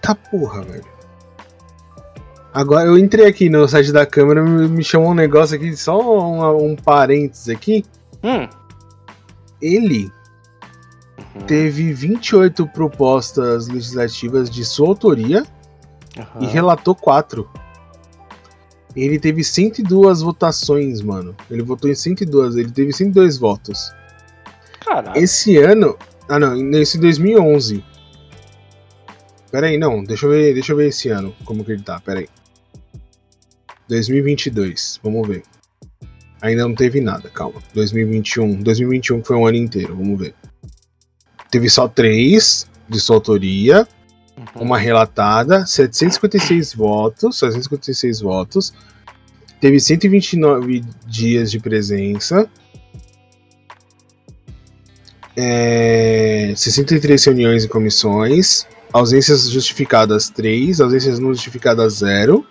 [0.00, 0.95] Tá porra, velho.
[2.56, 6.00] Agora eu entrei aqui no site da Câmara, me, me chamou um negócio aqui, só
[6.00, 7.84] um, um parênteses aqui.
[8.24, 8.48] Hum.
[9.60, 10.10] Ele
[11.34, 15.44] Uhum, teve 28 propostas legislativas de sua autoria
[16.18, 16.42] aham.
[16.42, 17.46] e relatou 4.
[18.94, 21.34] Ele teve 102 votações, mano.
[21.50, 23.92] Ele votou em 102, ele teve 102 votos.
[24.80, 25.18] Caralho.
[25.18, 25.96] Esse ano.
[26.26, 27.84] Ah, não, nesse 2011.
[29.50, 32.00] Pera aí, não, deixa eu ver, deixa eu ver esse ano, como que ele tá,
[32.00, 32.28] pera aí.
[33.88, 35.42] 2022, vamos ver.
[36.40, 37.62] Ainda não teve nada, calma.
[37.74, 40.34] 2021, 2021 que foi um ano inteiro, vamos ver.
[41.50, 43.86] Teve só três de sua autoria,
[44.54, 44.64] Uhum.
[44.64, 48.74] uma relatada, 756 votos, 756 votos.
[49.60, 52.48] Teve 129 dias de presença.
[55.34, 58.66] É, 63 reuniões e comissões.
[58.92, 62.46] Ausências justificadas 3, ausências não justificadas 0.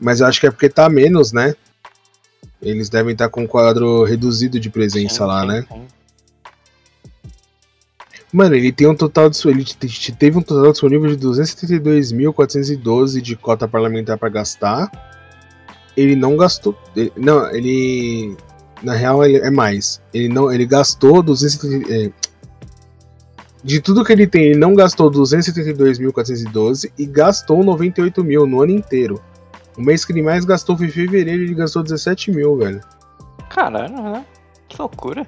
[0.00, 1.54] Mas eu acho que é porque tá menos, né?
[2.62, 5.66] Eles devem estar com um quadro reduzido de presença Sim, lá, sim, né?
[5.70, 5.86] sim.
[8.32, 13.34] Mano, ele tem um total de ele te- teve um total disponível de 272.412 de
[13.34, 14.88] cota parlamentar pra gastar.
[15.96, 18.36] Ele não gastou, ele- não, ele
[18.82, 20.00] na real ele é mais.
[20.14, 22.12] Ele não, ele gastou 270, é,
[23.64, 28.72] de tudo que ele tem, ele não gastou 272.412 e gastou 98 mil no ano
[28.72, 29.20] inteiro.
[29.76, 32.80] O mês que ele mais gastou foi em fevereiro, ele gastou 17 mil, velho.
[33.48, 34.24] Caralho, né?
[34.68, 35.26] Que loucura.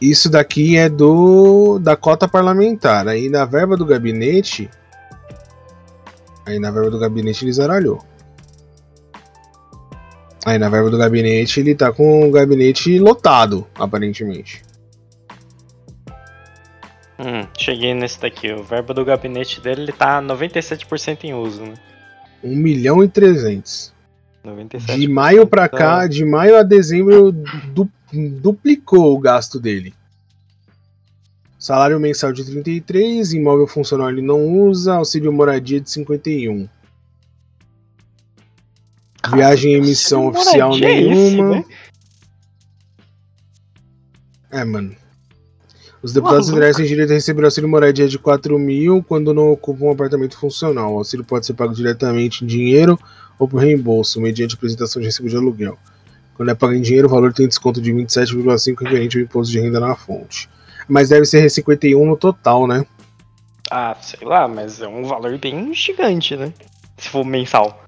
[0.00, 3.06] Isso daqui é do da cota parlamentar.
[3.06, 4.68] Aí na verba do gabinete.
[6.44, 8.02] Aí na verba do gabinete ele zaralhou.
[10.44, 14.62] Aí na verba do gabinete ele tá com o gabinete lotado, aparentemente.
[17.18, 18.52] Hum, cheguei nesse daqui.
[18.52, 21.74] O verbo do gabinete dele ele tá 97% em uso, né?
[22.42, 23.92] 1 milhão e 300.
[24.44, 24.96] 97%.
[24.98, 27.30] De maio pra cá, de maio a dezembro,
[27.72, 27.90] du-
[28.40, 29.94] duplicou o gasto dele.
[31.58, 36.68] Salário mensal de 33, imóvel funcional ele não usa, auxílio moradia de 51.
[39.32, 41.50] Viagem e emissão oficial moradia é esse, nenhuma.
[41.56, 41.64] né?
[44.50, 44.96] É, mano.
[46.02, 46.54] Os deputados Maluco.
[46.54, 50.36] federais têm direito a receber auxílio moradia de 4 mil quando não ocupam um apartamento
[50.36, 50.94] funcional.
[50.94, 52.98] O auxílio pode ser pago diretamente em dinheiro
[53.38, 55.78] ou por reembolso, mediante apresentação de recibo de aluguel.
[56.34, 59.60] Quando é pago em dinheiro, o valor tem desconto de 27,5% referente ao imposto de
[59.60, 60.48] renda na fonte.
[60.88, 62.84] Mas deve ser 51 no total, né?
[63.70, 66.52] Ah, sei lá, mas é um valor bem gigante, né?
[66.98, 67.84] Se for mensal.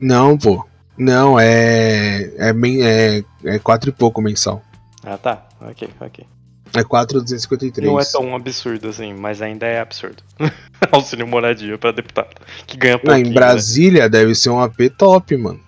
[0.00, 0.64] Não, pô.
[0.96, 2.22] Não, é.
[2.38, 4.62] É, é, é 4 e pouco mensal.
[5.04, 5.46] Ah, tá.
[5.70, 6.26] Ok, ok.
[6.74, 7.86] É 4,253.
[7.86, 10.22] Não é tão absurdo assim, mas ainda é absurdo.
[10.90, 12.34] Auxílio moradia pra deputado.
[12.66, 13.34] Que ganha Não, pouquinho, em né?
[13.34, 15.60] Brasília deve ser um AP top, mano.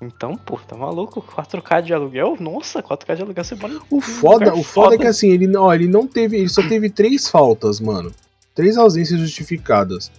[0.00, 1.22] Então, pô, tá maluco?
[1.22, 2.36] 4K de aluguel?
[2.40, 5.10] Nossa, 4K de aluguel você mora O foda, o foda é que foda.
[5.10, 6.38] assim, ele, ó, ele não teve.
[6.38, 8.12] Ele só teve três faltas, mano.
[8.52, 10.10] Três ausências justificadas.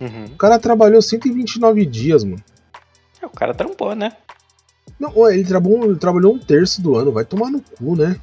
[0.00, 0.24] Uhum.
[0.26, 2.42] O cara trabalhou 129 dias, mano.
[3.20, 4.12] É, o cara trampou, né?
[4.98, 7.12] Não, ele trabalhou, ele trabalhou um terço do ano.
[7.12, 8.18] Vai tomar no cu, né?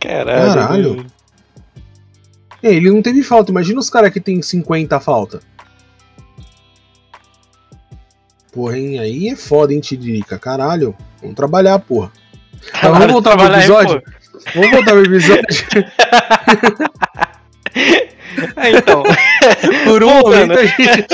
[0.00, 0.54] Caralho.
[0.54, 1.06] Caralho.
[2.62, 3.50] É, ele não teve falta.
[3.50, 5.40] Imagina os caras que tem 50 falta.
[8.52, 8.98] Porra, hein?
[8.98, 10.38] Aí é foda, hein, Tidirica?
[10.38, 10.94] Caralho.
[11.20, 12.12] Vamos trabalhar, porra.
[12.82, 14.02] Vamos voltar pro aí, episódio?
[14.02, 14.10] pô.
[14.54, 15.42] Vamos voltar pro episódio?
[18.56, 19.02] É, então,
[19.84, 20.48] Por um Voltando.
[20.48, 21.06] momento a gente.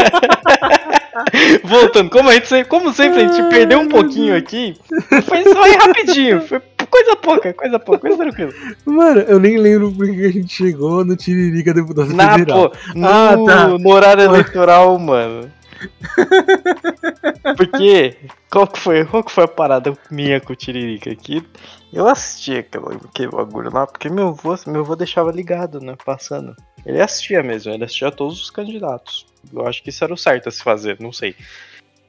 [1.65, 4.77] voltando, como, a gente, como sempre a gente perdeu um pouquinho aqui,
[5.25, 6.41] foi só ir rapidinho.
[6.43, 6.61] Foi
[6.91, 8.53] coisa pouca, coisa pouca, coisa tranquila.
[8.87, 12.71] Mano, eu nem lembro porque que a gente chegou no Tiririca deputado Na, federal.
[12.71, 13.69] pô, no, Ah, tá.
[13.69, 15.51] no horário eleitoral, mano.
[17.57, 18.17] Porque,
[18.51, 21.47] qual que foi, qual que foi a parada minha com o Tiririca aqui?
[21.93, 26.57] Eu assistia aquele, aquele bagulho lá, porque meu avô, meu avô deixava ligado, né, passando.
[26.85, 29.27] Ele assistia mesmo, ele assistia todos os candidatos.
[29.53, 31.35] Eu acho que isso era o certo a se fazer, não sei.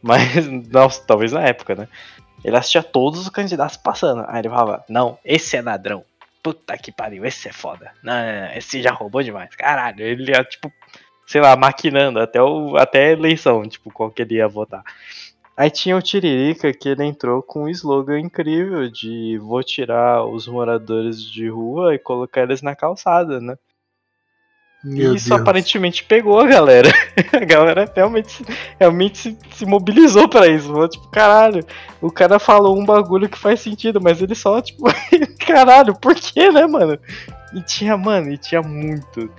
[0.02, 1.88] Mas, nossa, talvez na época, né?
[2.44, 4.24] Ele assistia todos os candidatos passando.
[4.28, 6.06] Aí ele falava, não, esse é ladrão.
[6.42, 7.92] Puta que pariu, esse é foda.
[8.02, 9.54] Não, não, não, esse já roubou demais.
[9.56, 10.72] Caralho, ele ia, tipo,
[11.28, 14.84] sei lá, maquinando até, o, até a eleição, tipo, qual que ele ia votar.
[15.60, 20.48] Aí tinha o Tiririca que ele entrou com um slogan incrível de vou tirar os
[20.48, 23.58] moradores de rua e colocar eles na calçada, né?
[24.82, 25.42] Meu e isso Deus.
[25.42, 26.88] aparentemente pegou a galera.
[27.36, 28.42] A galera realmente,
[28.80, 30.68] realmente se, se mobilizou pra isso.
[30.68, 31.66] Falou, tipo, caralho,
[32.00, 34.86] o cara falou um bagulho que faz sentido, mas ele só, tipo,
[35.46, 36.98] caralho, por que, né, mano?
[37.54, 39.30] E tinha, mano, e tinha muito.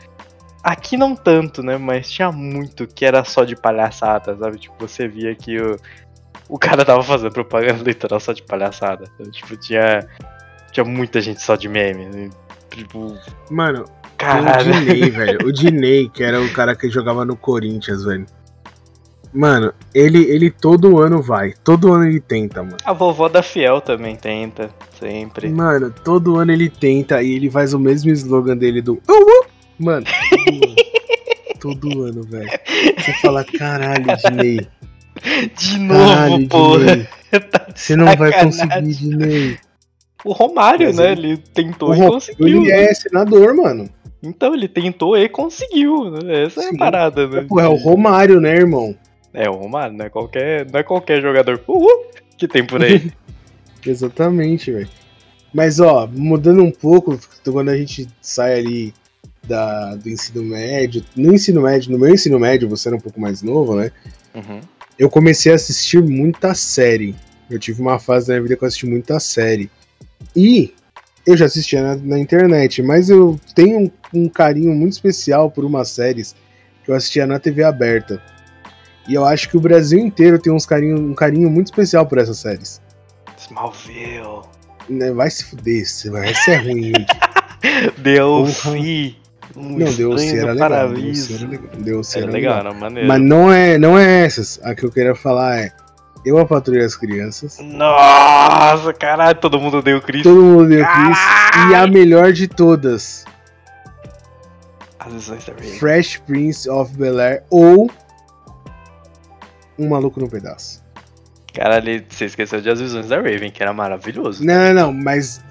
[0.62, 1.78] Aqui não tanto, né?
[1.78, 4.58] Mas tinha muito que era só de palhaçada, sabe?
[4.58, 5.78] Tipo, você via que o,
[6.54, 9.06] o cara tava fazendo propaganda eleitoral só de palhaçada.
[9.16, 9.30] sabe?
[9.30, 10.06] Tipo, tinha.
[10.72, 12.06] Tinha muita gente só de meme.
[12.06, 12.30] né?
[12.70, 13.16] Tipo,
[13.50, 13.84] Mano,
[14.16, 14.70] caralho.
[14.70, 15.38] o Diney, velho.
[15.46, 18.24] O Diney, que era o cara que jogava no Corinthians, velho.
[19.32, 21.52] Mano, ele, ele todo ano vai.
[21.64, 22.76] Todo ano ele tenta, mano.
[22.84, 25.48] A vovó da Fiel também tenta, sempre.
[25.48, 28.94] Mano, todo ano ele tenta e ele faz o mesmo slogan dele do.
[29.08, 29.46] "Uh, uh".
[29.78, 30.74] Mano, todo ano.
[31.60, 32.48] Todo ano, velho.
[32.98, 34.66] Você fala, caralho, Diney.
[35.56, 36.96] De novo, porra.
[36.96, 37.08] Diney.
[37.74, 39.58] Você não vai conseguir, Diney.
[40.24, 41.12] O Romário, Mas né?
[41.12, 42.46] ele- Ele tentou O e conseguiu.
[42.62, 42.84] Ele né?
[42.84, 43.88] é senador, mano.
[44.22, 46.44] Então, ele tentou e conseguiu, né?
[46.44, 46.76] Essa é a Sim.
[46.76, 47.46] parada, né?
[47.48, 48.94] Pô, é o Romário, né, irmão?
[49.32, 52.04] É, o Romário, não é qualquer, não é qualquer jogador uhul,
[52.36, 53.10] que tem por aí.
[53.86, 54.88] Exatamente, velho.
[55.54, 57.18] Mas, ó, mudando um pouco,
[57.50, 58.94] quando a gente sai ali
[59.42, 63.18] da, do ensino médio, no ensino médio, no meu ensino médio, você era um pouco
[63.20, 63.90] mais novo, né?
[64.34, 64.60] Uhum.
[65.00, 67.16] Eu comecei a assistir muita série.
[67.48, 69.70] Eu tive uma fase da minha vida que eu assisti muita série.
[70.36, 70.74] E
[71.26, 75.64] eu já assistia na, na internet, mas eu tenho um, um carinho muito especial por
[75.64, 76.36] umas séries
[76.84, 78.22] que eu assistia na TV aberta.
[79.08, 82.18] E eu acho que o Brasil inteiro tem uns carinho, um carinho muito especial por
[82.18, 82.82] essas séries.
[83.38, 84.42] Smallville.
[84.86, 86.92] Né, Vai se fuder, essa é ruim.
[86.92, 87.06] gente.
[89.60, 90.88] Um Não, deu era legal.
[91.78, 93.06] Deu era Era legal, era maneiro.
[93.06, 94.58] Mas não é, não é essas.
[94.62, 95.72] A que eu queria falar é
[96.24, 97.58] Eu a Patrulha as Crianças.
[97.60, 100.28] Nossa, caralho, todo mundo deu Cristo.
[100.30, 101.18] Todo mundo deu Chris.
[101.70, 103.24] E a melhor de todas,
[104.98, 105.78] As visões da Raven.
[105.78, 107.90] Fresh Prince of Bel-Air ou
[109.78, 110.80] Um Maluco no Pedaço.
[111.52, 114.44] Caralho, você esqueceu de As Visões da Raven, que era maravilhoso.
[114.44, 115.42] Não, não, não, mas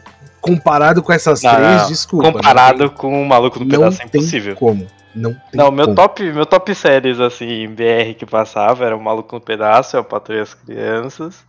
[0.41, 1.87] comparado com essas Não, três, não.
[1.87, 2.31] desculpa.
[2.31, 4.55] Comparado com o Maluco no tem, Pedaço é tem impossível.
[4.55, 4.87] como.
[5.13, 5.95] Não tem Não, meu como.
[5.95, 9.99] top, meu top séries, assim, em BR que passava era o Maluco no Pedaço, é
[9.99, 11.43] o Patrulha as Crianças.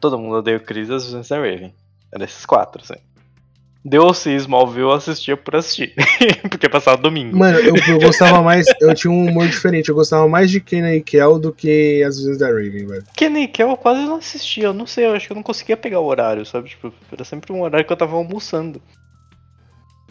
[0.00, 1.74] Todo mundo odeia o Chris e as da Raven.
[2.12, 3.00] Era esses quatro, assim.
[3.84, 5.94] DLC Smallville eu assistia por assistir.
[6.50, 7.36] Porque passava domingo.
[7.36, 8.66] Mano, eu, eu gostava mais.
[8.80, 9.88] Eu tinha um humor diferente.
[9.88, 13.04] Eu gostava mais de Kenan e Kel do que as vezes da Raven, velho.
[13.16, 15.76] Kenny Kel eu quase não assistia, eu não sei, eu acho que eu não conseguia
[15.76, 16.68] pegar o horário, sabe?
[16.68, 18.82] Tipo, era sempre um horário que eu tava almoçando.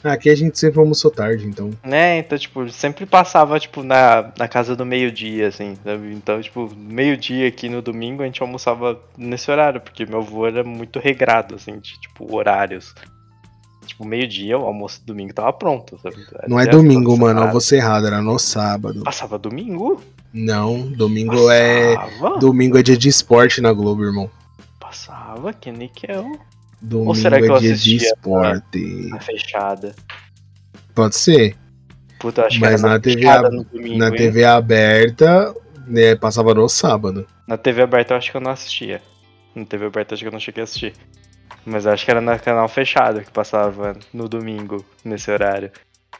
[0.03, 1.71] Aqui a gente sempre almoçou tarde, então.
[1.83, 6.13] Né, então, tipo, sempre passava, tipo, na, na casa do meio-dia, assim, sabe?
[6.13, 10.63] Então, tipo, meio-dia aqui no domingo a gente almoçava nesse horário, porque meu avô era
[10.63, 12.95] muito regrado, assim, de, tipo, horários.
[13.89, 16.15] Tipo, meio-dia, o almoço do domingo tava pronto, sabe?
[16.47, 17.41] Não é Até domingo, mano.
[17.41, 19.03] Eu vou ser errado, era no sábado.
[19.03, 20.01] Passava domingo?
[20.31, 21.95] Não, domingo é.
[21.95, 22.37] Passava?
[22.39, 24.29] Domingo é dia de esporte na Globo, irmão.
[24.79, 26.31] Passava, que níquel.
[26.81, 29.07] Domingo será que eu é dia de esporte.
[29.09, 29.95] Na fechada.
[30.93, 31.55] Pode ser.
[32.19, 34.15] Puta, eu acho Mas que era na TV ab- domingo, Na hein?
[34.15, 35.55] TV aberta,
[35.87, 37.25] né, passava no sábado.
[37.47, 39.01] Na TV aberta eu acho que eu não assistia.
[39.55, 40.93] Na TV aberta eu acho que eu não cheguei a assistir.
[41.69, 45.71] Mas acho que era no canal fechado que passava no domingo, nesse horário.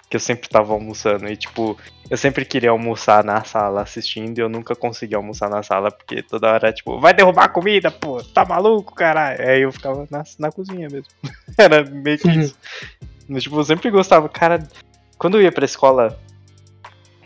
[0.08, 1.28] Que eu sempre tava almoçando.
[1.28, 1.78] E tipo,
[2.10, 6.22] eu sempre queria almoçar na sala assistindo e eu nunca conseguia almoçar na sala, porque
[6.22, 9.42] toda hora, tipo, vai derrubar a comida, pô, tá maluco, caralho?
[9.42, 11.08] Aí eu ficava na, na cozinha mesmo.
[11.58, 12.56] era meio que isso.
[13.28, 14.68] Mas, tipo, eu sempre gostava, cara.
[15.18, 16.18] Quando eu ia pra escola,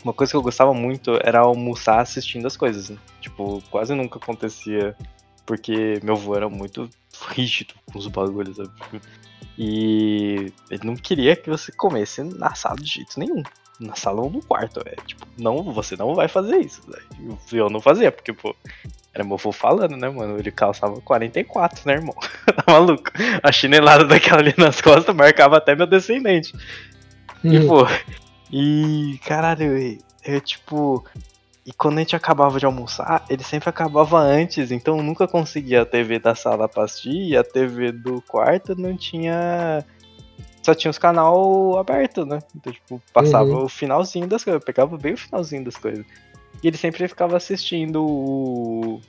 [0.02, 2.90] uma coisa que eu gostava muito era almoçar assistindo as coisas.
[2.90, 2.96] né?
[3.20, 4.96] Tipo, quase nunca acontecia,
[5.46, 6.88] porque meu avô era muito
[7.28, 8.70] rígido com os bagulhos, sabe?
[9.58, 13.42] E ele não queria que você comesse na sala de jeito nenhum.
[13.80, 16.82] Na sala ou no quarto, é tipo, não, você não vai fazer isso.
[16.88, 16.98] né?
[17.52, 18.54] Eu- não fazia, porque, pô,
[19.12, 20.36] Era meu avô falando, né, mano?
[20.38, 22.14] Ele calçava 44, né, irmão?
[22.46, 23.12] tá maluco?
[23.44, 26.52] A chinelada daquela ali nas costas marcava até meu descendente.
[27.44, 27.66] E, Uhum.
[27.68, 27.86] pô,
[28.50, 31.04] e caralho, eu, eu, tipo.
[31.66, 35.82] E quando a gente acabava de almoçar, ele sempre acabava antes, então eu nunca conseguia
[35.82, 39.84] a TV da sala pra assistir e a TV do quarto não tinha.
[40.62, 42.38] Só tinha os canal aberto, né?
[42.54, 43.64] Então, tipo, passava Uhum.
[43.64, 46.04] o finalzinho das coisas, eu pegava bem o finalzinho das coisas.
[46.62, 49.00] E ele sempre ficava assistindo o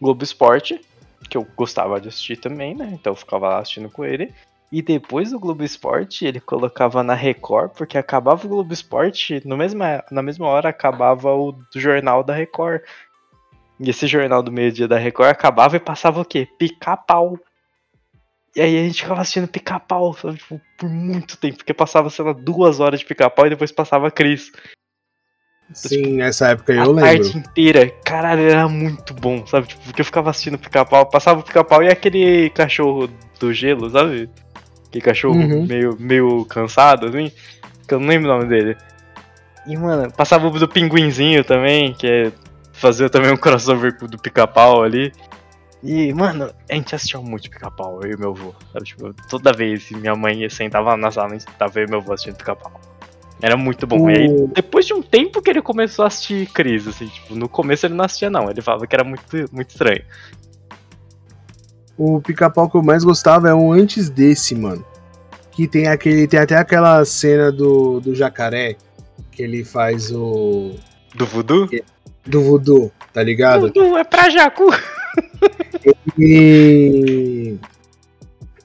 [0.00, 0.80] Globo Esporte,
[1.28, 2.90] que eu gostava de assistir também, né?
[2.92, 4.32] Então eu ficava lá assistindo com ele.
[4.72, 9.56] E depois do Globo Esporte, ele colocava na Record, porque acabava o Globo Esporte, no
[9.56, 12.82] mesma, na mesma hora acabava o jornal da Record.
[13.80, 16.46] E esse jornal do meio-dia da Record acabava e passava o quê?
[16.56, 17.36] Pica-pau.
[18.54, 20.14] E aí a gente ficava assistindo pica-pau?
[20.14, 24.10] Tipo, por muito tempo, porque passava, sei lá, duas horas de pica-pau e depois passava
[24.10, 24.52] Cris.
[25.72, 27.02] Sim, nessa época eu a lembro.
[27.02, 29.68] tarde inteira, caralho, era muito bom, sabe?
[29.68, 33.08] Tipo, porque eu ficava assistindo pica-pau, passava o pica-pau e aquele cachorro
[33.38, 34.28] do gelo, sabe?
[34.90, 35.66] Aquele cachorro Uhum.
[35.66, 37.32] meio, meio cansado, assim,
[37.86, 38.76] que eu não lembro o nome dele.
[39.66, 42.32] E, mano, passava o do pinguinzinho também, que é
[42.72, 45.12] fazer também um crossover do pica-pau ali.
[45.82, 48.54] E, mano, a gente assistia muito pica-pau, eu e meu avô.
[48.72, 48.84] Sabe?
[48.84, 52.00] Tipo, toda vez que minha mãe sentava na sala, a gente tava eu e meu
[52.00, 52.80] avô assistindo pica-pau.
[53.42, 54.10] Era muito bom.
[54.10, 57.48] E aí, depois de um tempo que ele começou a assistir Cris, assim, tipo, no
[57.48, 58.50] começo ele não assistia, não.
[58.50, 60.02] Ele falava que era muito, muito estranho.
[62.02, 64.82] O pica-pau que eu mais gostava é um antes desse, mano.
[65.52, 66.26] Que tem aquele.
[66.26, 68.76] Tem até aquela cena do, do jacaré.
[69.30, 70.76] Que ele faz o.
[71.14, 71.68] Do voodoo?
[72.26, 73.62] Do voodoo, tá ligado?
[73.62, 74.70] Voodoo é pra Jacu!
[76.18, 77.56] E.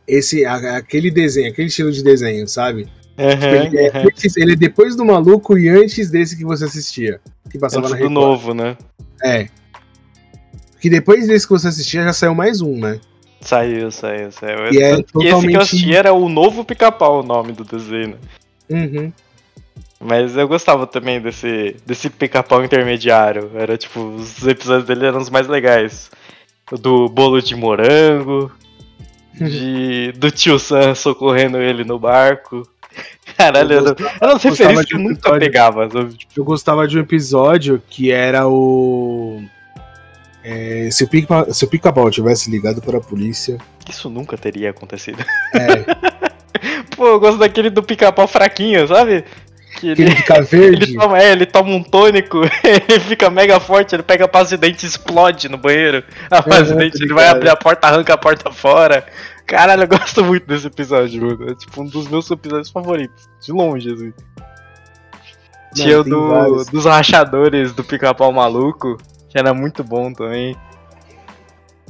[0.07, 2.85] Esse, aquele desenho, aquele estilo de desenho, sabe?
[2.85, 7.19] Tipo, ele, é antes- ele é depois do maluco e antes desse que você assistia.
[7.49, 8.77] Que passava Antes na do novo, né?
[9.21, 9.47] É.
[10.79, 12.99] Que depois desse que você assistia já saiu mais um, né?
[13.45, 14.57] Saiu, saiu, saiu.
[14.73, 17.63] E é que esse que totalmente- eu assisti era o novo pica-pau, o nome do
[17.63, 18.17] desenho.
[18.69, 19.13] Uhum.
[19.99, 23.51] Mas eu gostava também desse, desse pica-pau intermediário.
[23.55, 26.09] Era tipo, os episódios dele eram os mais legais.
[26.71, 28.51] O do bolo de morango,
[29.33, 32.67] de, do tio Sam socorrendo ele no barco.
[33.37, 35.89] Caralho, Eu eram gostava- eram as gostava referências que eu nunca episódio- pegava.
[35.89, 36.17] sabe?
[36.35, 39.41] Eu gostava de um episódio que era o.
[40.47, 43.57] é, se o pica- se o pica-pau tivesse ligado para a polícia.
[43.89, 45.23] isso nunca teria acontecido.
[45.53, 46.25] É,
[46.95, 49.25] Pô, eu gosto daquele do pica-pau fraquinho, sabe?
[49.79, 50.93] Que ele, ele fica ele, verde.
[50.95, 54.61] toma, é, ele toma um tônico, ele fica mega forte, ele pega a pasta de
[54.61, 56.03] dente e explode no banheiro.
[56.31, 59.05] A pasta de Aham, dente, tô ele vai abrir a porta, arranca a porta fora.
[59.45, 61.51] Caralho, eu gosto muito desse episódio, mano.
[61.51, 63.27] É tipo um dos meus episódios favoritos.
[63.43, 64.13] De longe, assim.
[65.73, 66.67] Tinha o do, vários.
[66.67, 68.97] dos rachadores do pica-pau maluco,
[69.37, 70.55] era muito bom também.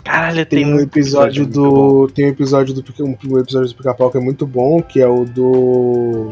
[0.03, 1.51] Caralho, tem, Tem um episódio bom.
[1.51, 2.07] do.
[2.13, 5.25] Tem um episódio do um episódio do pica-pau que é muito bom, que é o
[5.25, 6.29] do.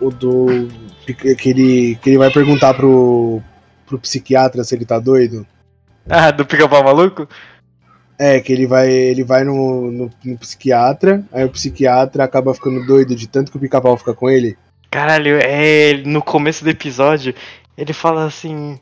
[0.00, 0.68] O do.
[1.06, 3.42] Que ele, que ele vai perguntar pro,
[3.86, 5.46] pro psiquiatra se ele tá doido.
[6.10, 7.28] Ah, do pica-pau maluco?
[8.18, 12.84] É, que ele vai, ele vai no, no, no psiquiatra, aí o psiquiatra acaba ficando
[12.84, 14.58] doido de tanto que o pica-pau fica com ele.
[14.90, 16.02] Caralho, é.
[16.04, 17.32] No começo do episódio,
[17.78, 18.80] ele fala assim.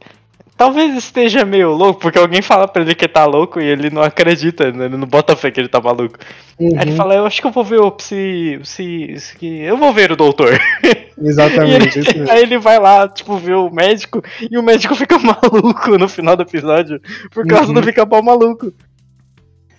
[0.60, 4.02] Talvez esteja meio louco, porque alguém fala pra ele que tá louco e ele não
[4.02, 4.84] acredita, né?
[4.84, 6.18] ele não bota fé que ele tá maluco.
[6.58, 8.58] Aí ele Uhum, fala, eu acho que eu vou ver o psi.
[8.60, 10.50] psi, psi eu vou ver o doutor.
[11.18, 15.96] Exatamente, ele- aí ele vai lá, tipo, ver o médico, e o médico fica maluco
[15.96, 17.00] no final do episódio,
[17.30, 17.80] por causa Uhum.
[17.80, 18.70] do pica-pau maluco.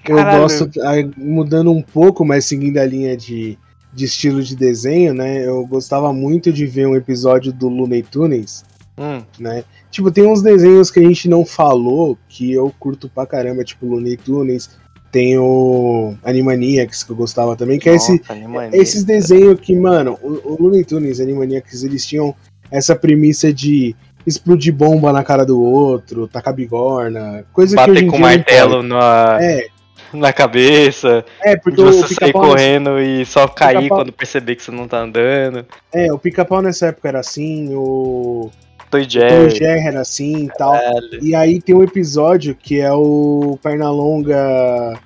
[0.08, 0.42] Eu Caralho.
[0.42, 3.56] gosto, aí, mudando um pouco, mas seguindo a linha de,
[3.94, 5.46] de estilo de desenho, né?
[5.46, 8.66] Eu gostava muito de ver um episódio do Looney Tunes,
[8.98, 9.64] Hum, né?
[9.90, 13.86] Tipo, tem uns desenhos que a gente não falou que eu curto pra caramba, tipo
[13.86, 14.80] Looney Tunes.
[15.12, 18.80] Tem o Animaniacs, que eu gostava também, que é esse, nossa, Animaniacs.
[18.80, 22.34] esses desenhos que, mano, o, o Looney Tunes e Animaniacs, eles tinham
[22.72, 23.94] essa premissa de
[24.26, 28.26] explodir bomba na cara do outro, tacar bigorna, coisa que hoje Bater em com dia
[28.26, 29.38] martelo na.
[29.42, 29.68] É,
[30.14, 31.24] na cabeça.
[31.42, 35.66] é, porque você sair correndo e só cair quando perceber que você não tá andando.
[35.92, 38.50] É, o pica-pau nessa época era assim, o
[38.92, 39.56] Tom Jerry.
[39.56, 40.76] Jerry era assim e tal.
[41.22, 45.00] E aí tem um episódio que é o Pernalonga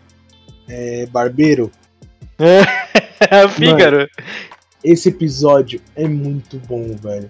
[0.67, 1.71] é, Barbeiro.
[3.55, 4.07] Fígaro.
[4.83, 7.29] Esse episódio é muito bom, velho.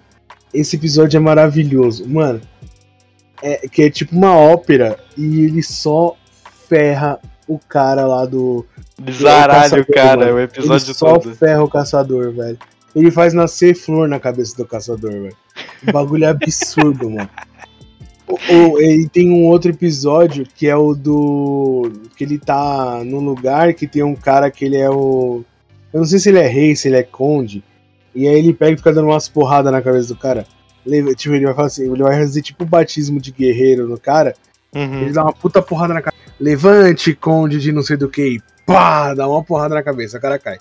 [0.52, 2.08] Esse episódio é maravilhoso.
[2.08, 2.40] Mano,
[3.42, 6.16] é que é tipo uma ópera e ele só
[6.68, 8.66] ferra o cara lá do.
[9.84, 10.32] Caçador, cara, mano.
[10.32, 11.34] o Ele episódio só todo.
[11.36, 12.58] ferra o caçador, velho.
[12.94, 15.36] Ele faz nascer flor na cabeça do caçador, velho.
[15.86, 17.28] O bagulho é absurdo, mano.
[18.28, 21.92] O, e tem um outro episódio que é o do.
[22.16, 25.44] que ele tá num lugar que tem um cara que ele é o.
[25.92, 27.62] Eu não sei se ele é rei, se ele é conde.
[28.14, 30.46] E aí ele pega e fica dando umas porradas na cabeça do cara.
[31.16, 34.34] Tipo, ele vai falar assim, ele vai fazer tipo o batismo de guerreiro no cara.
[34.74, 35.02] Uhum.
[35.02, 36.22] Ele dá uma puta porrada na cabeça.
[36.40, 38.36] Levante, conde de não sei do que.
[38.36, 40.58] E pá, dá uma porrada na cabeça, o cara cai.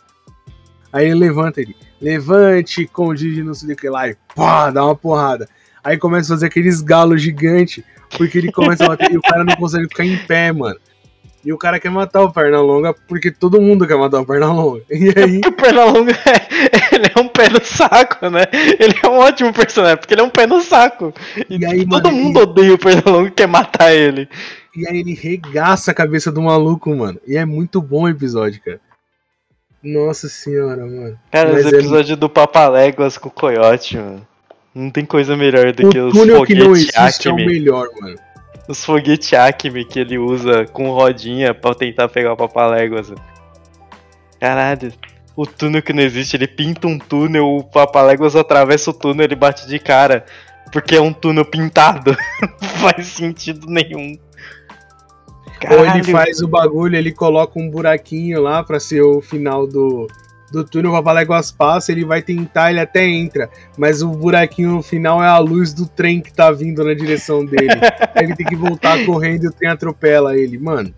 [0.93, 1.75] Aí ele levanta ele.
[2.05, 4.07] Levante, conde de não sei do que lá.
[4.07, 5.49] E pá, dá uma porrada.
[5.83, 7.83] Aí começa a fazer aqueles galos gigantes.
[8.15, 10.79] Porque ele começa a bater e o cara não consegue ficar em pé, mano.
[11.43, 14.83] E o cara quer matar o Pernalonga porque todo mundo quer matar o Pernalonga.
[14.89, 15.41] E aí.
[15.43, 18.43] o Pernalonga é, ele é um pé no saco, né?
[18.79, 21.11] Ele é um ótimo personagem, porque ele é um pé no saco.
[21.49, 24.29] E, e aí, todo mano, mundo odeia o Pernalonga e quer matar ele.
[24.75, 27.19] E aí ele regaça a cabeça do maluco, mano.
[27.27, 28.79] E é muito bom o episódio, cara.
[29.85, 31.19] Nossa senhora, mano.
[31.31, 32.15] Cara, Mas os é episódios é...
[32.15, 34.27] do Papaléguas com o Coyote, mano.
[34.73, 37.43] Não tem coisa melhor do o que os foguetes que não existe Acme.
[37.43, 38.15] é o melhor, mano.
[38.67, 43.13] Os foguetes Acme que ele usa com rodinha pra tentar pegar o Papaléguas.
[44.39, 44.91] Caralho.
[45.35, 49.35] O túnel que não existe, ele pinta um túnel, o Papaléguas atravessa o túnel, ele
[49.35, 50.25] bate de cara.
[50.71, 52.17] Porque é um túnel pintado.
[52.41, 54.17] não faz sentido nenhum.
[55.65, 55.89] Caralho.
[55.89, 60.07] Ou ele faz o bagulho, ele coloca um buraquinho lá pra ser o final do,
[60.51, 64.83] do túnel, o Papaléguas passa, ele vai tentar, ele até entra, mas o buraquinho no
[64.83, 67.67] final é a luz do trem que tá vindo na direção dele.
[68.15, 70.93] ele tem que voltar correndo e o trem atropela ele, mano.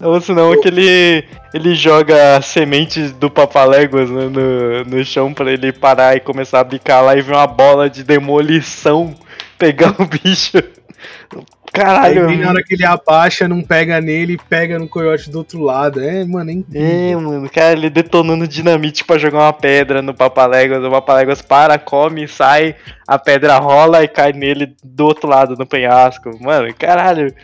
[0.00, 0.60] Ou senão oh.
[0.60, 6.20] que ele, ele joga sementes do Papaléguas né, no, no chão para ele parar e
[6.20, 9.14] começar a bicar lá e ver uma bola de demolição
[9.56, 10.58] pegar o bicho.
[11.74, 12.28] Caralho.
[12.28, 16.00] Aí na hora que ele abaixa, não pega nele, pega no coiote do outro lado.
[16.00, 16.88] É, mano, é incrível.
[16.88, 20.84] É, mano, cara, ele detonando dinamite pra jogar uma pedra no Papaléguas.
[20.84, 22.76] O Papaléguas para, come, sai,
[23.08, 26.30] a pedra rola e cai nele do outro lado, no penhasco.
[26.40, 27.34] Mano, caralho.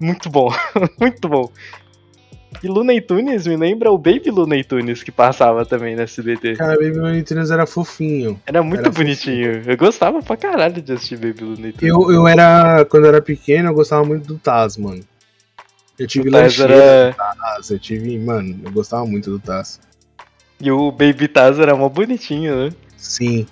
[0.00, 0.52] Muito bom,
[1.00, 1.48] muito bom.
[2.62, 6.56] E Looney Tunes me lembra o Baby Looney Tunes que passava também na SBT.
[6.56, 8.40] Cara, Baby Looney Tunes era fofinho.
[8.44, 9.54] Era muito era bonitinho.
[9.54, 9.72] Fofinho.
[9.72, 11.92] Eu gostava pra caralho de assistir Baby Looney Tunes.
[11.92, 15.02] Eu, eu era, quando eu era pequeno, eu gostava muito do Taz, mano.
[15.98, 17.14] Eu tive lancheira era...
[17.14, 19.80] Taz, eu tive, mano, eu gostava muito do Taz.
[20.60, 22.72] E o Baby Taz era mó bonitinho, né?
[22.96, 23.46] Sim.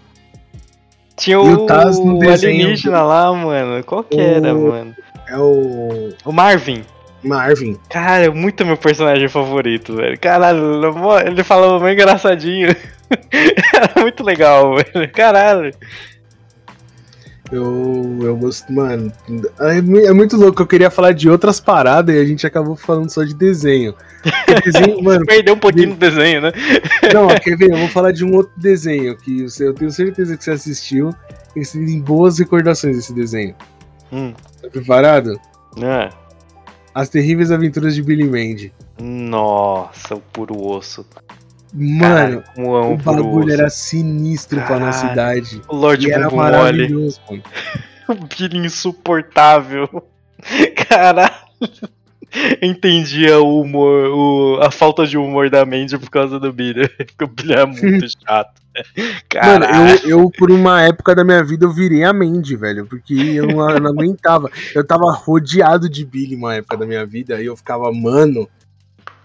[1.17, 3.83] Tinha o, o Taz no desenho alienígena lá, mano.
[3.85, 4.21] Qual que o...
[4.21, 4.95] era, mano?
[5.27, 6.11] É o.
[6.25, 6.85] O Marvin.
[7.23, 7.79] Marvin.
[7.89, 10.19] Cara, é muito meu personagem favorito, velho.
[10.19, 10.83] Caralho,
[11.27, 12.69] ele falava bem engraçadinho.
[13.75, 15.11] Era muito legal, velho.
[15.13, 15.73] Caralho.
[17.51, 19.11] Eu, eu gosto, mano.
[19.61, 20.61] É, é, muito louco.
[20.61, 23.95] Eu queria falar de outras paradas e a gente acabou falando só de desenho.
[24.63, 25.95] desenho mano, Perdeu um pouquinho de...
[25.95, 26.53] do desenho, né?
[27.13, 27.71] Não, quer ver?
[27.71, 31.15] Eu vou falar de um outro desenho que eu tenho certeza que você assistiu
[31.57, 33.55] e você tem boas recordações desse desenho.
[34.13, 34.35] Hum.
[34.61, 35.41] Tá preparado?
[35.83, 36.28] É.
[36.99, 38.73] As Terríveis Aventuras de Billy Mandy.
[39.01, 41.07] Nossa, o puro osso.
[41.73, 45.63] Mano, Cara, o bagulho era sinistro Cara, pra nossa idade.
[45.69, 47.45] O Lorde era maravilhoso, mano.
[48.09, 49.89] o Billy insuportável.
[50.89, 51.31] Caralho.
[52.61, 56.89] Entendia o humor, o, a falta de humor da Mandy por causa do Billy.
[56.99, 58.61] Porque o Billy é muito chato.
[59.35, 59.65] Mano,
[60.05, 62.87] eu, eu, por uma época da minha vida, eu virei a Mandy, velho.
[62.87, 64.51] Porque eu não, eu não aguentava.
[64.75, 67.41] Eu tava rodeado de Billy uma época da minha vida.
[67.41, 68.49] E eu ficava, mano,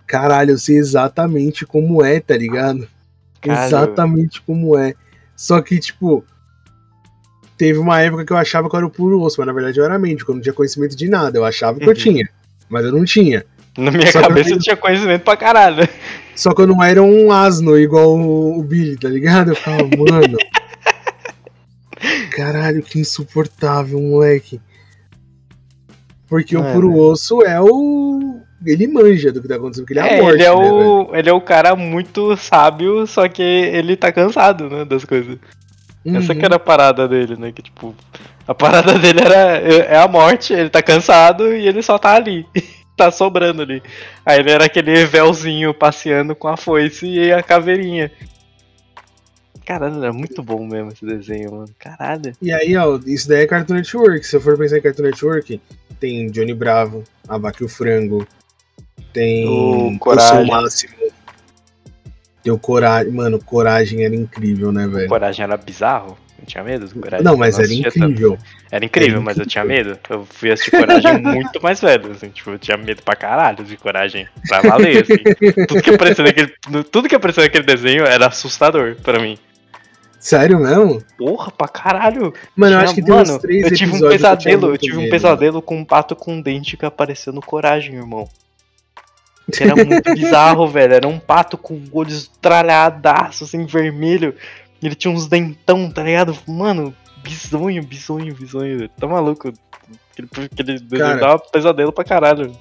[0.05, 2.87] caralho, eu sei exatamente como é, tá ligado?
[3.41, 3.65] Caramba.
[3.65, 4.93] Exatamente como é.
[5.35, 6.23] Só que, tipo,
[7.57, 9.79] teve uma época que eu achava que eu era o puro osso, mas na verdade
[9.79, 11.37] eu era mente, eu não tinha conhecimento de nada.
[11.37, 11.91] Eu achava que uhum.
[11.91, 12.29] eu tinha,
[12.69, 13.45] mas eu não tinha.
[13.77, 14.55] Na minha Só cabeça eu...
[14.55, 15.87] eu tinha conhecimento pra caralho.
[16.35, 19.51] Só que eu não era um asno igual o, o Billy, tá ligado?
[19.51, 20.37] Eu ficava, mano.
[22.35, 24.59] caralho, que insuportável, moleque.
[26.27, 28.39] Porque o puro osso é o.
[28.65, 30.35] Ele manja do que tá acontecendo, porque ele é, é a morte.
[30.35, 31.09] Ele é, né, o...
[31.13, 35.37] ele é o cara muito sábio, só que ele tá cansado, né, das coisas.
[36.05, 36.17] Uhum.
[36.17, 37.51] Essa que era a parada dele, né?
[37.51, 37.93] Que tipo,
[38.47, 42.45] a parada dele era é a morte, ele tá cansado e ele só tá ali.
[42.95, 43.81] Tá sobrando ali.
[44.25, 48.11] Aí ele era aquele véuzinho passeando com a foice e a caveirinha.
[49.65, 51.69] Caralho, era muito bom mesmo esse desenho, mano.
[51.79, 52.33] Caralho.
[52.41, 54.25] E aí, ó, isso daí é Cartoon Network.
[54.25, 55.61] Se eu for pensar em Cartoon Network,
[55.99, 58.27] tem Johnny Bravo, A Vaca e o Frango,
[59.13, 60.47] tem o Coragem.
[60.47, 60.93] Máximo.
[62.43, 63.13] Tem o Coragem.
[63.13, 65.07] Mano, Coragem era incrível, né, velho?
[65.07, 66.17] Coragem era bizarro.
[66.43, 67.23] Eu tinha medo do Coragem.
[67.23, 68.37] Não, mas era incrível.
[68.69, 69.43] Era incrível, era mas incrível.
[69.43, 69.99] eu tinha medo.
[70.09, 73.77] Eu fui assistir Coragem muito mais velho, assim, tipo, eu tinha medo pra caralho de
[73.77, 75.65] Coragem pra valer, assim.
[75.65, 76.53] tudo, que apareceu naquele,
[76.91, 79.37] tudo que apareceu naquele desenho era assustador pra mim.
[80.19, 81.01] Sério mesmo?
[81.17, 82.33] Porra, pra caralho.
[82.55, 84.97] Mano, eu acho que tem mano, uns três eu tive um pesadelo, eu muito tive
[84.97, 88.27] um medo, pesadelo com um pato com dente que apareceu no coragem, irmão.
[89.59, 90.93] Era muito bizarro, velho.
[90.93, 94.35] Era um pato com olhos tralhadaços, assim, vermelho.
[94.83, 96.37] Ele tinha uns dentão, tá ligado?
[96.47, 98.89] Mano, bizonho, bizonho, bizonho.
[98.89, 99.53] Tá maluco?
[100.11, 101.19] Aquele, aquele Cara.
[101.19, 102.51] dava pesadelo pra caralho.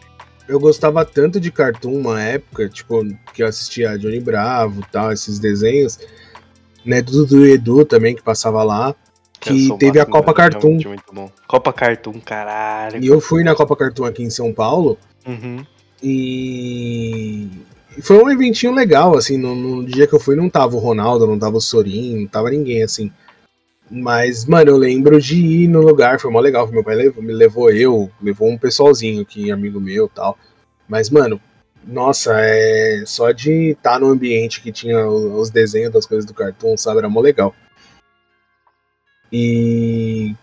[0.49, 3.01] Eu gostava tanto de cartoon uma época, tipo,
[3.33, 5.99] que eu assistia Johnny Bravo e tal, esses desenhos,
[6.85, 8.95] né, do e Edu também, que passava lá,
[9.41, 10.81] que teve a máximo, Copa velho, Cartoon.
[10.89, 11.31] Muito bom.
[11.47, 13.03] Copa Cartoon, caralho.
[13.03, 15.65] E eu fui na Copa Cartoon aqui em São Paulo, Uhum.
[16.03, 17.49] e
[18.01, 21.27] foi um eventinho legal, assim, no, no dia que eu fui não tava o Ronaldo,
[21.27, 23.11] não tava o Sorin, não tava ninguém, assim.
[23.91, 27.33] Mas, mano, eu lembro de ir no lugar, foi mó legal, meu pai levou, me
[27.33, 30.39] levou eu, levou um pessoalzinho aqui, amigo meu tal.
[30.89, 31.41] Mas, mano,
[31.85, 36.77] nossa, é só de estar no ambiente que tinha os desenhos das coisas do cartoon,
[36.77, 37.55] sabe, era mó legal.
[39.31, 40.35] E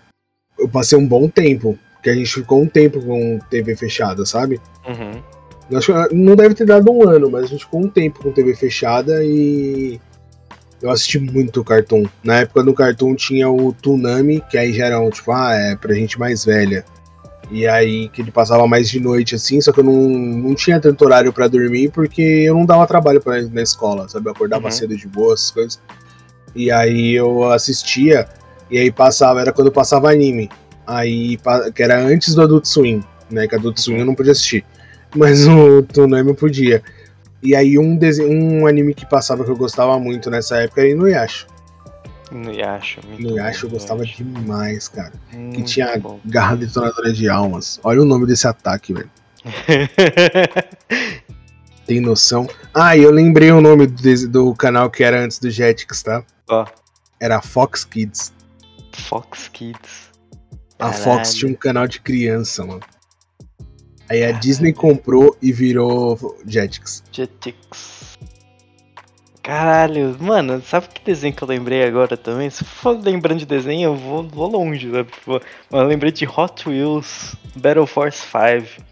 [0.57, 4.59] eu passei um bom tempo, porque a gente ficou um tempo com TV fechada, sabe?
[4.85, 5.38] Uhum.
[5.73, 8.31] Acho que não deve ter dado um ano, mas a gente ficou um tempo com
[8.31, 9.99] TV fechada e
[10.81, 12.05] eu assisti muito Cartoon.
[12.23, 15.75] Na época do Cartoon tinha o Tsunami, que aí já era um, tipo, ah, é
[15.75, 16.83] pra gente mais velha.
[17.51, 20.79] E aí que ele passava mais de noite assim, só que eu não, não tinha
[20.79, 24.27] tanto horário pra dormir porque eu não dava trabalho pra ir na escola, sabe?
[24.27, 24.71] Eu acordava Uhum.
[24.71, 25.79] cedo de boa, essas coisas.
[26.55, 28.27] E aí eu assistia,
[28.71, 30.49] e aí passava, era quando passava anime.
[30.85, 31.39] Aí,
[31.75, 33.47] que era antes do Adult Swim, né?
[33.47, 34.63] Que Adult Swim eu não podia assistir.
[35.15, 36.83] Mas o Tsunami eu podia.
[37.41, 40.89] E aí um, desenho, um anime que passava que eu gostava muito nessa época era
[40.89, 41.47] Inuyasha.
[42.31, 43.01] Inuyasha.
[43.17, 44.23] Inuyasha eu gostava Inuyasha.
[44.23, 45.13] demais, cara.
[45.53, 46.19] Que tinha bom.
[46.25, 47.79] garra detonadora de almas.
[47.83, 49.09] Olha o nome desse ataque, velho.
[51.87, 52.47] Tem noção?
[52.73, 56.23] Ah, e eu lembrei o nome do, do canal que era antes do Jetix, tá?
[56.47, 56.67] Ó.
[57.19, 58.31] Era Fox Kids.
[58.93, 60.09] Fox Kids.
[60.77, 61.03] A Caralho.
[61.03, 62.81] Fox tinha um canal de criança, mano.
[64.09, 64.39] Aí a Caralho.
[64.39, 67.03] Disney comprou e virou Jetix.
[67.11, 68.17] Jetix.
[69.43, 72.49] Caralho, mano, sabe que desenho que eu lembrei agora também?
[72.49, 75.05] Se for lembrando de desenho, eu vou, vou longe, né?
[75.71, 78.83] Eu lembrei de Hot Wheels Battle Force 5.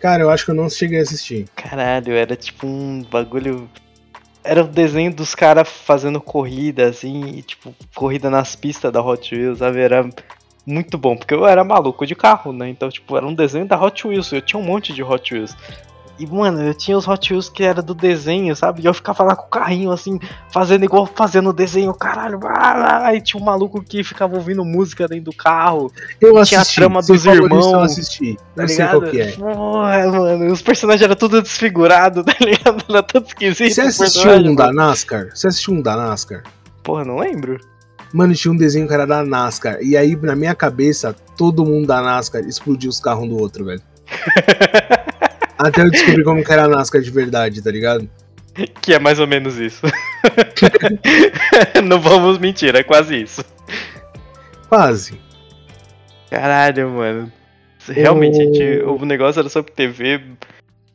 [0.00, 1.46] Cara, eu acho que eu não cheguei a assistir.
[1.56, 3.68] Caralho, era tipo um bagulho.
[4.44, 9.34] Era o desenho dos caras fazendo corrida, assim, e, tipo, corrida nas pistas da Hot
[9.34, 9.80] Wheels, sabe?
[9.80, 10.08] Era
[10.68, 12.68] muito bom, porque eu era maluco de carro, né?
[12.68, 15.56] Então, tipo, era um desenho da Hot Wheels, eu tinha um monte de Hot Wheels.
[16.18, 18.82] E, mano, eu tinha os Hot Wheels que era do desenho, sabe?
[18.82, 20.18] E eu ficava lá com o carrinho, assim,
[20.50, 22.40] fazendo igual fazendo o desenho, caralho.
[23.14, 25.92] E tinha um maluco que ficava ouvindo música dentro do carro.
[26.20, 26.74] Eu Tinha a assisti.
[26.74, 28.36] trama dos irmãos, Eu assisti.
[28.56, 29.32] Tá eu sei qual que é.
[29.32, 32.84] Porra, mano, os personagens eram tudo desfigurados, tá ligado?
[32.88, 33.72] Era tudo esquisito.
[33.72, 34.72] Você assistiu um da.
[34.72, 35.30] NASCAR?
[35.32, 36.42] Você assistiu um da NASCAR?
[36.82, 37.60] Porra, não lembro.
[38.12, 39.78] Mano, tinha um desenho que era da NASCAR.
[39.82, 43.64] E aí, na minha cabeça, todo mundo da NASCAR explodiu os carros um do outro,
[43.64, 43.82] velho.
[45.58, 48.08] Até eu descobri como que era a NASCAR de verdade, tá ligado?
[48.80, 49.82] Que é mais ou menos isso.
[51.84, 53.44] não vamos mentir, é quase isso.
[54.68, 55.20] Quase.
[56.30, 57.32] Caralho, mano.
[57.88, 60.20] Realmente, a gente- o negócio era sobre TV.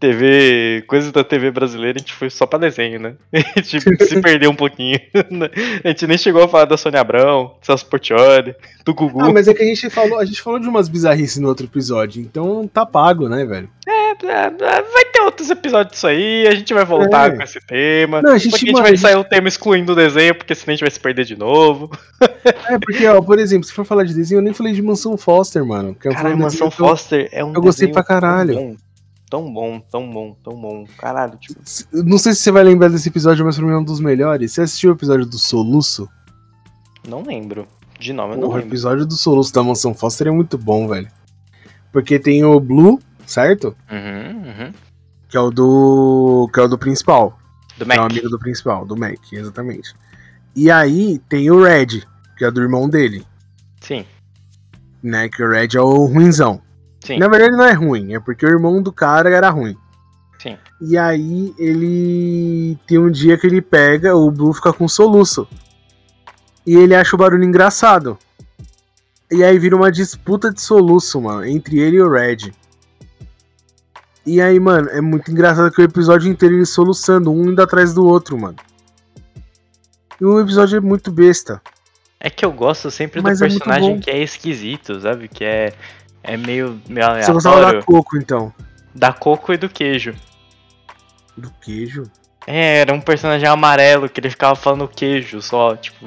[0.07, 0.83] TV.
[0.85, 3.13] Coisas da TV brasileira, a gente foi só pra desenho, né?
[3.55, 4.99] A gente se perdeu um pouquinho.
[5.83, 9.21] A gente nem chegou a falar da Sônia Abrão, Celso Portioli, do Gugu.
[9.23, 11.65] Ah, mas é que a gente falou, a gente falou de umas bizarrices no outro
[11.65, 13.69] episódio, então tá pago, né, velho?
[13.87, 17.35] É, é, Vai ter outros episódios disso aí, a gente vai voltar É.
[17.37, 18.21] com esse tema.
[18.21, 20.53] Não, a gente, a gente vai a gente- sair o tema excluindo o desenho, porque
[20.53, 21.89] senão a gente vai se perder de novo.
[22.69, 25.17] É, porque, ó, por exemplo, se for falar de desenho, eu nem falei de Mansão
[25.17, 25.95] Foster, mano.
[25.95, 28.75] Que é um Caralho, Mansão que eu- Foster é um eu gostei pra caralho.
[29.33, 30.85] Tão bom, tão bom, tão bom.
[30.95, 31.59] Caralho, tipo,
[31.91, 34.51] Não sei se você vai lembrar desse episódio, mas pra mim é um dos melhores.
[34.51, 36.07] Você assistiu o episódio do Soluço?
[37.07, 37.67] não lembro.
[37.99, 38.69] De nome eu não Porra, o lembro.
[38.69, 41.07] episódio do Soluço da Mansão Foster é muito bom, velho.
[41.91, 43.75] Porque tem o Blue, certo?
[43.91, 44.73] Uhum, uhum.
[45.27, 46.47] Que é o do.
[46.53, 47.39] Que é o do principal.
[47.79, 48.11] Do Que é o Mac.
[48.11, 49.95] amigo do principal, do Mac, exatamente.
[50.55, 52.03] E aí tem o Red,
[52.37, 53.25] que é do irmão dele,
[53.81, 54.05] Sim,
[55.01, 55.27] né?
[55.27, 56.61] Que o Red é o ruinzão.
[57.03, 57.17] Sim.
[57.17, 59.75] Na verdade não é ruim, é porque o irmão do cara era ruim.
[60.39, 60.57] Sim.
[60.81, 65.47] E aí ele tem um dia que ele pega, o Blue fica com soluço.
[66.65, 68.17] E ele acha o barulho engraçado.
[69.31, 72.53] E aí vira uma disputa de soluço, mano, entre ele e o Red.
[74.25, 77.93] E aí, mano, é muito engraçado que o episódio inteiro ele soluçando, um indo atrás
[77.93, 78.55] do outro, mano.
[80.19, 81.61] E o episódio é muito besta.
[82.19, 84.01] É que eu gosto sempre do Mas é muito personagem bom.
[84.01, 85.27] que é esquisito, sabe?
[85.27, 85.73] Que é,
[86.23, 87.85] é meio, meio Você gostava da aleatório.
[87.85, 88.53] Coco, então.
[88.95, 90.15] Da coco e do queijo.
[91.35, 92.03] Do queijo?
[92.45, 96.05] É, era um personagem amarelo que ele ficava falando queijo só, tipo,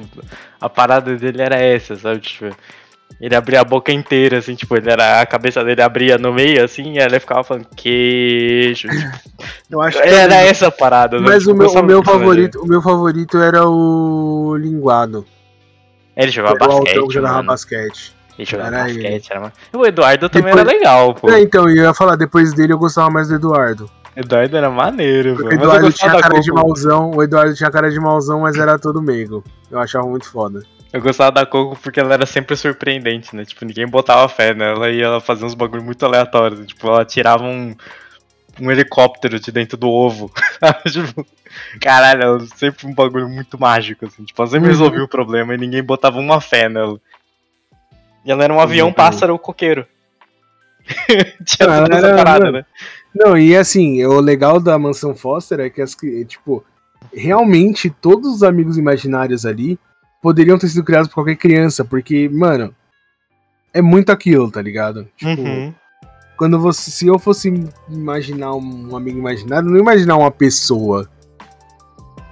[0.59, 2.19] a parada dele era essa, sabe?
[2.19, 2.55] Tipo,
[3.19, 6.63] ele abria a boca inteira, assim, tipo, ele era, a cabeça dele abria no meio,
[6.63, 8.87] assim, e ele ficava falando queijo.
[8.87, 9.37] Tipo,
[9.69, 11.25] Eu acho era essa parada, né?
[11.27, 15.25] Mas Tipo, o meu, gostava o meu favorito, o meu favorito era o Linguado.
[16.15, 17.47] Ele jogava o basquete, que jogava mano.
[17.47, 18.16] basquete.
[18.37, 19.01] Ele jogava Era ele.
[19.01, 19.53] basquete, era...
[19.73, 21.29] O Eduardo também Depois- era legal, pô.
[21.29, 23.89] É, então, eu ia falar, depois dele eu gostava mais do Eduardo.
[24.15, 25.45] Eduardo era maneiro, pô.
[25.47, 26.63] O Eduardo tinha cara de Coco.
[26.67, 29.43] mauzão, o Eduardo tinha cara de mauzão, mas era todo meigo.
[29.71, 30.61] Eu achava muito foda.
[30.93, 33.43] Eu gostava da Coco porque ela era sempre surpreendente, né?
[33.45, 36.65] Tipo, ninguém botava fé nela e ela fazia uns bagulho muito aleatórios.
[36.65, 37.75] Tipo, ela tirava um,
[38.59, 40.31] um helicóptero de dentro do ovo.
[40.89, 41.25] tipo,
[41.81, 44.23] caralho, ela sempre um bagulho muito mágico, assim.
[44.23, 44.71] Tipo, ela sempre Uhum.
[44.73, 46.99] resolvia o problema e ninguém botava uma fé nela.
[48.27, 48.95] E ela era um avião Exatamente.
[49.13, 49.87] pássaro coqueiro.
[51.45, 52.57] Tinha Ah, toda essa parada, mano.
[52.57, 52.65] né?
[53.15, 55.95] Não, e assim, o legal da Mansão Foster é que, as,
[56.27, 56.63] tipo,
[57.13, 59.79] realmente todos os amigos imaginários ali
[60.21, 62.75] poderiam ter sido criados por qualquer criança, porque, mano,
[63.73, 65.07] é muito aquilo, tá ligado?
[65.15, 65.73] Tipo, Uhum.
[66.37, 66.91] quando você.
[66.91, 67.51] Se eu fosse
[67.89, 71.09] imaginar um amigo imaginário, eu não imaginar uma pessoa.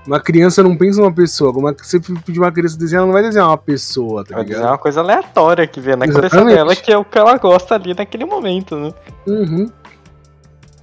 [0.05, 1.51] Uma criança não pensa uma pessoa.
[1.51, 4.35] Como é que você pedir uma criança desenhar, ela não vai desenhar uma pessoa, tá
[4.35, 4.71] Vai dizer ligado?
[4.71, 7.93] uma coisa aleatória que vê na cabeça dela, que é o que ela gosta ali
[7.95, 8.93] naquele momento, né?
[9.25, 9.67] Uhum.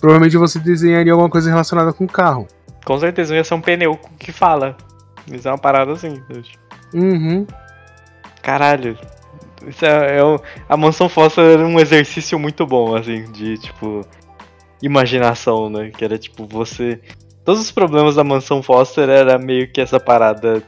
[0.01, 2.49] Provavelmente você desenharia alguma coisa relacionada com carro.
[2.85, 4.77] Com certeza ia ser um pneu que fala.
[5.33, 6.21] Isso é uma parada assim.
[6.93, 7.47] Uhum.
[8.43, 8.99] Caralho.
[9.65, 14.01] Isso é, é um- a Mansão Foster era um exercício muito bom, assim, de tipo.
[14.83, 15.91] Imaginação, né?
[15.97, 17.01] Que era tipo você.
[17.45, 20.63] Todos os problemas da Mansão Foster era meio que essa parada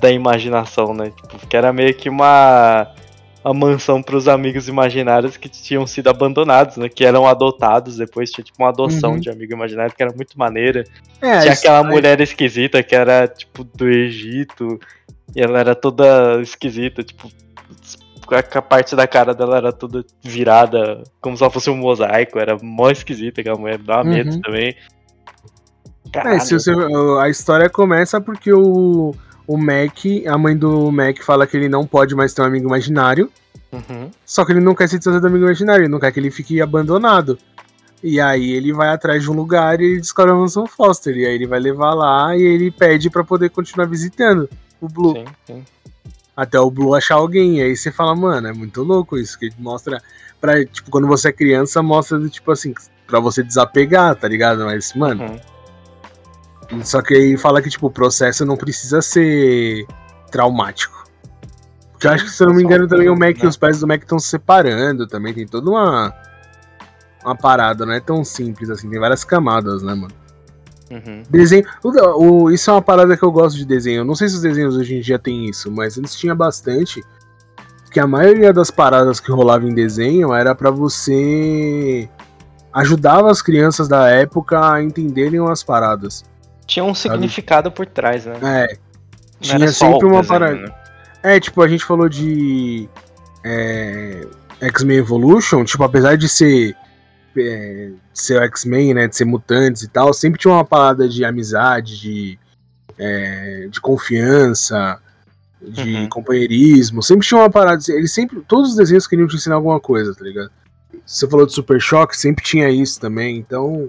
[0.00, 1.10] da imaginação, né?
[1.10, 2.88] Tipo, que era meio que uma.
[3.44, 6.88] Uma mansão pros amigos imaginários que tinham sido abandonados, né?
[6.88, 9.20] Que eram adotados depois, tinha tipo uma adoção Uhum.
[9.20, 10.84] de amigo imaginário que era muito maneira.
[11.22, 14.78] É, Tinha aquela mulher esquisita que era, tipo, do Egito.
[15.34, 17.30] E ela era toda esquisita, tipo.
[18.54, 22.38] A parte da cara dela era toda virada, como se ela fosse um mosaico.
[22.38, 24.40] Era mó esquisita aquela mulher, dava medo Uhum.
[26.12, 26.32] Também.
[26.34, 26.40] É, Caralho.
[26.42, 26.72] se você,
[27.22, 29.14] a história começa porque o,
[29.46, 32.66] o Mac, a mãe do Mac fala que ele não pode mais ter um amigo
[32.66, 33.30] imaginário,
[33.70, 34.10] Uhum.
[34.24, 36.30] só que ele não quer se desfazer do amigo imaginário, ele não quer que ele
[36.30, 37.38] fique abandonado.
[38.02, 41.26] E aí ele vai atrás de um lugar e ele descobre a mansão Foster, e
[41.26, 44.48] aí ele vai levar lá e ele pede pra poder continuar visitando
[44.80, 45.14] o Blue.
[45.14, 45.64] Sim, sim.
[46.36, 49.50] Até o Blue achar alguém, e aí você fala, mano, é muito louco isso, que
[49.58, 50.00] mostra,
[50.40, 52.72] pra, tipo, quando você é criança, mostra, tipo assim,
[53.06, 54.64] pra você desapegar, tá ligado?
[54.64, 55.36] Mas, mano, Uhum.
[56.82, 59.86] Só que aí fala que, tipo, o processo não precisa ser
[60.30, 61.04] traumático.
[61.92, 63.48] Porque eu acho que, se eu não me engano, também o Mac e Né?
[63.48, 65.32] os pais do Mac estão se separando também.
[65.34, 66.12] Tem toda uma.
[67.24, 70.14] Uma parada, não é tão simples assim, tem várias camadas, né, mano?
[70.90, 71.22] Uhum.
[71.28, 71.64] Desenho.
[71.82, 74.00] O, o- isso é uma parada que eu gosto de desenho.
[74.02, 77.02] Eu não sei se os desenhos hoje em dia têm isso, mas eles tinham bastante.
[77.90, 82.08] Que a maioria das paradas que rolava em desenho era pra você.
[82.72, 86.24] ajudava as crianças da época a entenderem as paradas.
[86.68, 88.34] Tinha um significado por trás, né?
[88.42, 88.66] É.
[88.74, 88.78] Não
[89.40, 90.54] Tinha sempre uma parada.
[90.54, 90.74] né?
[91.22, 92.88] É, tipo, a gente falou de
[93.44, 94.26] é,
[94.60, 96.76] X-Men Evolution, tipo, apesar de ser
[97.36, 101.24] é, ser o X-Men, né, de ser mutantes e tal, sempre tinha uma parada de
[101.24, 102.38] amizade, de,
[102.98, 105.00] é, de confiança,
[105.62, 106.08] de Uhum.
[106.08, 110.14] companheirismo, sempre tinha uma parada, eles sempre, todos os desenhos queriam te ensinar alguma coisa,
[110.14, 110.50] tá ligado?
[111.06, 113.88] Você falou de Super Choque, sempre tinha isso também, então,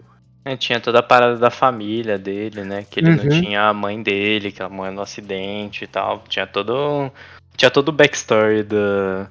[0.51, 2.83] É, tinha toda a parada da família dele, né?
[2.89, 3.29] Que ele não Uhum.
[3.29, 6.23] tinha a mãe dele, que a mãe no acidente e tal.
[6.27, 7.11] Tinha todo.
[7.55, 9.27] Tinha todo o backstory do.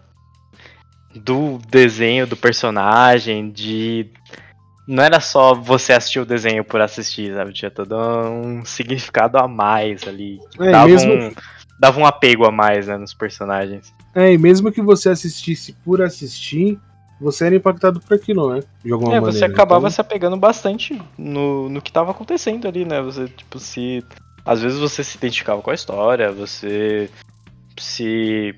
[1.14, 4.06] Do desenho do personagem, de.
[4.86, 7.52] Não era só você assistir o desenho por assistir, sabe?
[7.52, 10.38] Tinha todo um significado a mais ali.
[10.60, 11.32] É, dava, mesmo um,
[11.80, 13.92] dava um apego a mais, né, nos personagens.
[14.14, 16.78] é, e mesmo que você assistisse por assistir,
[17.20, 18.62] você era impactado por aquilo, né?
[18.84, 19.32] De alguma É, maneira.
[19.32, 23.00] você acabava Então, se apegando bastante no, no que tava acontecendo ali, né?
[23.02, 24.04] Você, tipo, se.
[24.44, 27.10] Às vezes você se identificava com a história, você
[27.78, 28.54] se.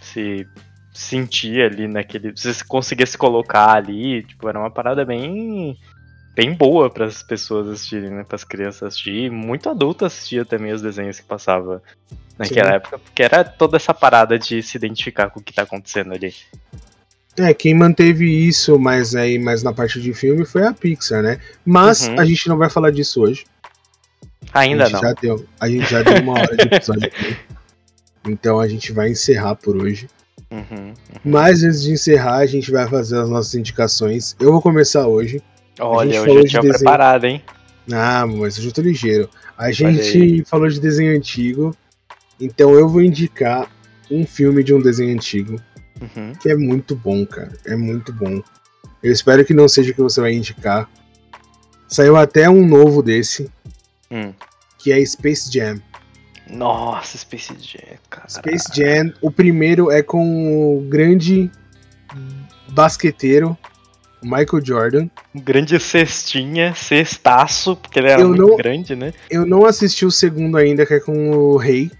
[0.00, 0.46] se
[0.92, 2.32] sentia ali naquele.
[2.36, 5.76] Você se conseguia se colocar ali, tipo, era uma parada bem.
[6.34, 8.24] bem boa para as pessoas assistirem, né?
[8.24, 9.28] Para as crianças assistirem.
[9.30, 11.82] Muito adulto assistia também os desenhos que passava
[12.38, 12.76] naquela Sim.
[12.76, 16.32] época, porque era toda essa parada de se identificar com o que tá acontecendo ali.
[17.38, 21.38] É, quem manteve isso mais aí, mais na parte de filme foi a Pixar, né?
[21.64, 22.18] Mas Uhum.
[22.20, 23.44] a gente não vai falar disso hoje.
[24.52, 25.00] Ainda não.
[25.00, 27.36] Já deu, a gente já deu uma hora de episódio aqui.
[28.26, 30.06] Então a gente vai encerrar por hoje.
[30.50, 30.92] Uhum.
[31.24, 34.36] Mas antes de encerrar, a gente vai fazer as nossas indicações.
[34.38, 35.40] Eu vou começar hoje.
[35.80, 37.42] Olha, gente hoje eu de tinha preparado, hein?
[37.90, 39.30] Ah, mas eu já tô ligeiro.
[39.56, 41.74] A gente falou de desenho antigo,
[42.38, 43.70] então eu vou indicar
[44.10, 45.58] um filme de um desenho antigo
[46.00, 46.32] Uhum.
[46.40, 47.52] que é muito bom, cara.
[47.66, 48.42] É muito bom.
[49.02, 50.88] Eu espero que não seja o que você vai indicar.
[51.86, 53.50] Saiu até um novo desse,
[54.10, 54.32] Hum.
[54.78, 55.80] que é Space Jam.
[56.50, 58.28] Nossa, Space Jam, cara.
[58.28, 61.50] Space Jam, o primeiro é com o grande
[62.70, 63.56] basqueteiro
[64.22, 65.08] Michael Jordan.
[65.34, 69.12] Um grande cestinha, cestaço, porque ele era Eu muito não- grande, né?
[69.30, 71.90] Eu não assisti o segundo ainda, que é com o Rei,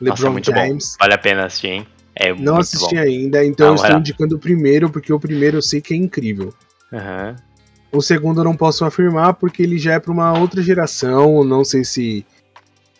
[0.00, 0.90] Nossa, LeBron muito James.
[0.90, 0.96] bom.
[1.00, 1.86] Vale a pena assistir, hein?
[2.18, 3.00] É Não assisti bom.
[3.00, 5.96] ainda, então Não, eu estou indicando o primeiro, porque o primeiro eu sei que é
[5.96, 6.52] incrível.
[6.92, 7.36] Aham.
[7.92, 11.64] O segundo eu não posso afirmar, porque ele já é para uma outra geração, não
[11.64, 12.26] sei se,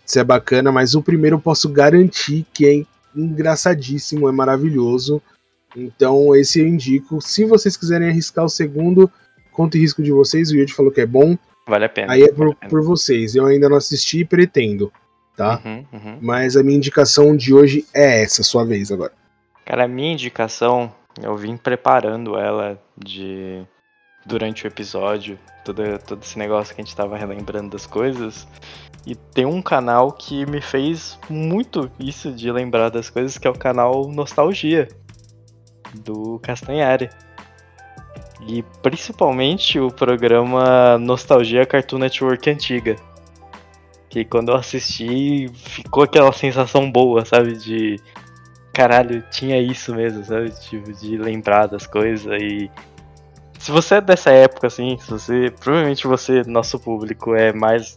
[0.05, 2.85] se é bacana, mas o primeiro eu posso garantir que é
[3.19, 5.21] engraçadíssimo, é maravilhoso.
[5.75, 7.21] Então esse eu indico.
[7.21, 9.11] Se vocês quiserem arriscar o segundo,
[9.53, 11.37] conta o risco de vocês, o Yuri falou que é bom,
[11.69, 12.13] Vale a pena.
[12.13, 12.71] aí é vale por, pena.
[12.71, 13.35] por vocês.
[13.35, 14.91] Eu ainda não assisti e pretendo,
[15.37, 15.61] tá?
[15.65, 16.19] Uhum, uhum.
[16.21, 19.13] Mas a minha indicação de hoje é essa, sua vez agora.
[19.65, 23.65] Cara, a minha indicação, eu vim preparando ela de
[24.25, 28.47] durante o episódio, todo, todo esse negócio que a gente tava relembrando das coisas.
[29.07, 33.51] E tem um canal que me fez muito isso de lembrar das coisas, que é
[33.51, 34.89] o canal Nostalgia,
[35.95, 37.09] do Castanhari.
[38.49, 42.97] E principalmente o programa Nostalgia Cartoon Network antiga.
[44.17, 47.55] Que quando eu assisti, ficou aquela sensação boa, sabe?
[47.59, 48.01] De
[48.73, 50.51] caralho, tinha isso mesmo, sabe?
[50.59, 52.71] Tipo, de lembrar das coisas e.
[53.59, 55.51] Se você é dessa época, assim, se você.
[55.61, 57.95] Provavelmente você, nosso público, é mais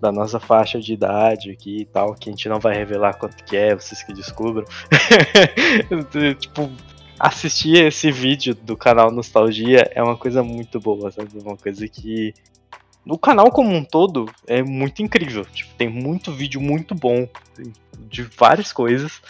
[0.00, 3.42] da nossa faixa de idade aqui e tal, que a gente não vai revelar quanto
[3.42, 4.64] que é, vocês que descubram.
[6.38, 6.70] tipo,
[7.18, 11.28] assistir esse vídeo do canal Nostalgia é uma coisa muito boa, sabe?
[11.44, 12.32] Uma coisa que.
[13.08, 15.44] O canal como um todo é muito incrível.
[15.44, 17.28] Tipo, tem muito vídeo muito bom
[18.08, 19.22] de várias coisas.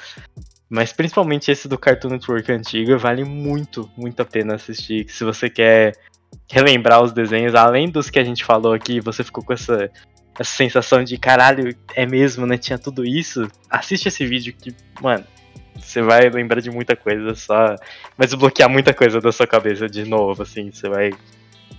[0.69, 5.07] Mas principalmente esse do Cartoon Network antigo vale muito, muito a pena assistir.
[5.09, 5.93] Se você quer
[6.51, 9.91] relembrar os desenhos, além dos que a gente falou aqui, você ficou com essa,
[10.39, 12.59] essa sensação de caralho, é mesmo, né?
[12.59, 13.49] Tinha tudo isso.
[13.71, 15.25] Assiste esse vídeo que, mano,
[15.79, 17.77] você vai lembrar de muita coisa, só
[18.17, 20.71] vai desbloquear muita coisa da sua cabeça de novo, assim.
[20.73, 21.11] Você vai,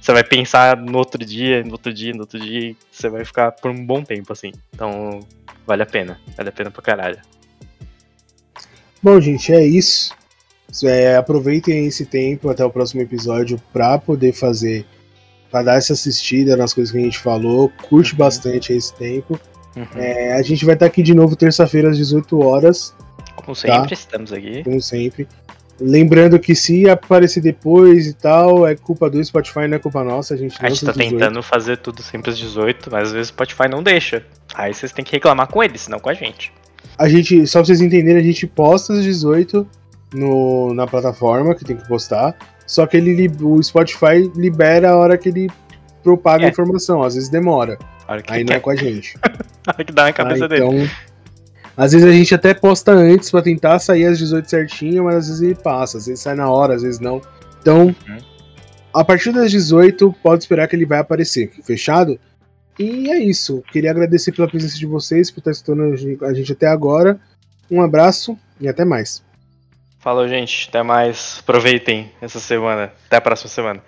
[0.01, 3.25] você vai pensar no outro dia, no outro dia, no outro dia, e você vai
[3.25, 4.51] ficar por um bom tempo, assim.
[4.73, 5.19] Então,
[5.65, 7.17] vale a pena, vale a pena pra caralho.
[9.01, 10.13] Bom, gente, é isso.
[10.83, 14.85] É, aproveitem esse tempo até o próximo episódio para poder fazer,
[15.49, 17.69] para dar essa assistida nas coisas que a gente falou.
[17.89, 18.17] Curte Uhum.
[18.17, 19.39] bastante esse tempo.
[19.75, 19.85] Uhum.
[19.95, 22.95] É, a gente vai estar aqui de novo terça-feira às 18 horas,
[23.35, 24.63] Como sempre, estamos aqui.
[24.63, 25.27] como sempre.
[25.79, 30.33] Lembrando que se aparecer depois e tal, é culpa do Spotify, não é culpa nossa.
[30.33, 31.17] A gente A gente tá às 18.
[31.19, 34.25] tentando fazer tudo sempre às 18, mas às vezes o Spotify não deixa.
[34.55, 36.51] Aí vocês têm que reclamar com eles, não com a gente.
[36.97, 39.67] A gente, só pra vocês entenderem, a gente posta às 18
[40.13, 42.35] no, na plataforma que tem que postar.
[42.65, 45.47] Só que ele, o Spotify libera a hora que ele
[46.03, 46.49] propaga a É.
[46.49, 47.03] informação.
[47.03, 47.77] Às vezes demora.
[48.07, 49.15] A Aí não é com a gente.
[49.67, 50.65] a hora que dá na cabeça Ah, dele.
[50.65, 50.89] então,
[51.77, 55.27] às vezes a gente até posta antes pra tentar sair às 18 certinho, mas às
[55.27, 55.97] vezes ele passa.
[55.99, 57.21] Às vezes sai na hora, às vezes não.
[57.61, 58.17] Então, Uhum.
[58.93, 61.51] a partir das 18, pode esperar que ele vai aparecer.
[61.63, 62.19] Fechado?
[62.79, 63.63] E é isso.
[63.71, 65.83] Queria agradecer pela presença de vocês, por estar escutando
[66.25, 67.19] a gente até agora.
[67.69, 69.23] Um abraço e até mais.
[69.99, 70.67] Falou, gente.
[70.69, 71.37] Até mais.
[71.41, 72.91] Aproveitem essa semana.
[73.07, 73.81] Até a próxima semana.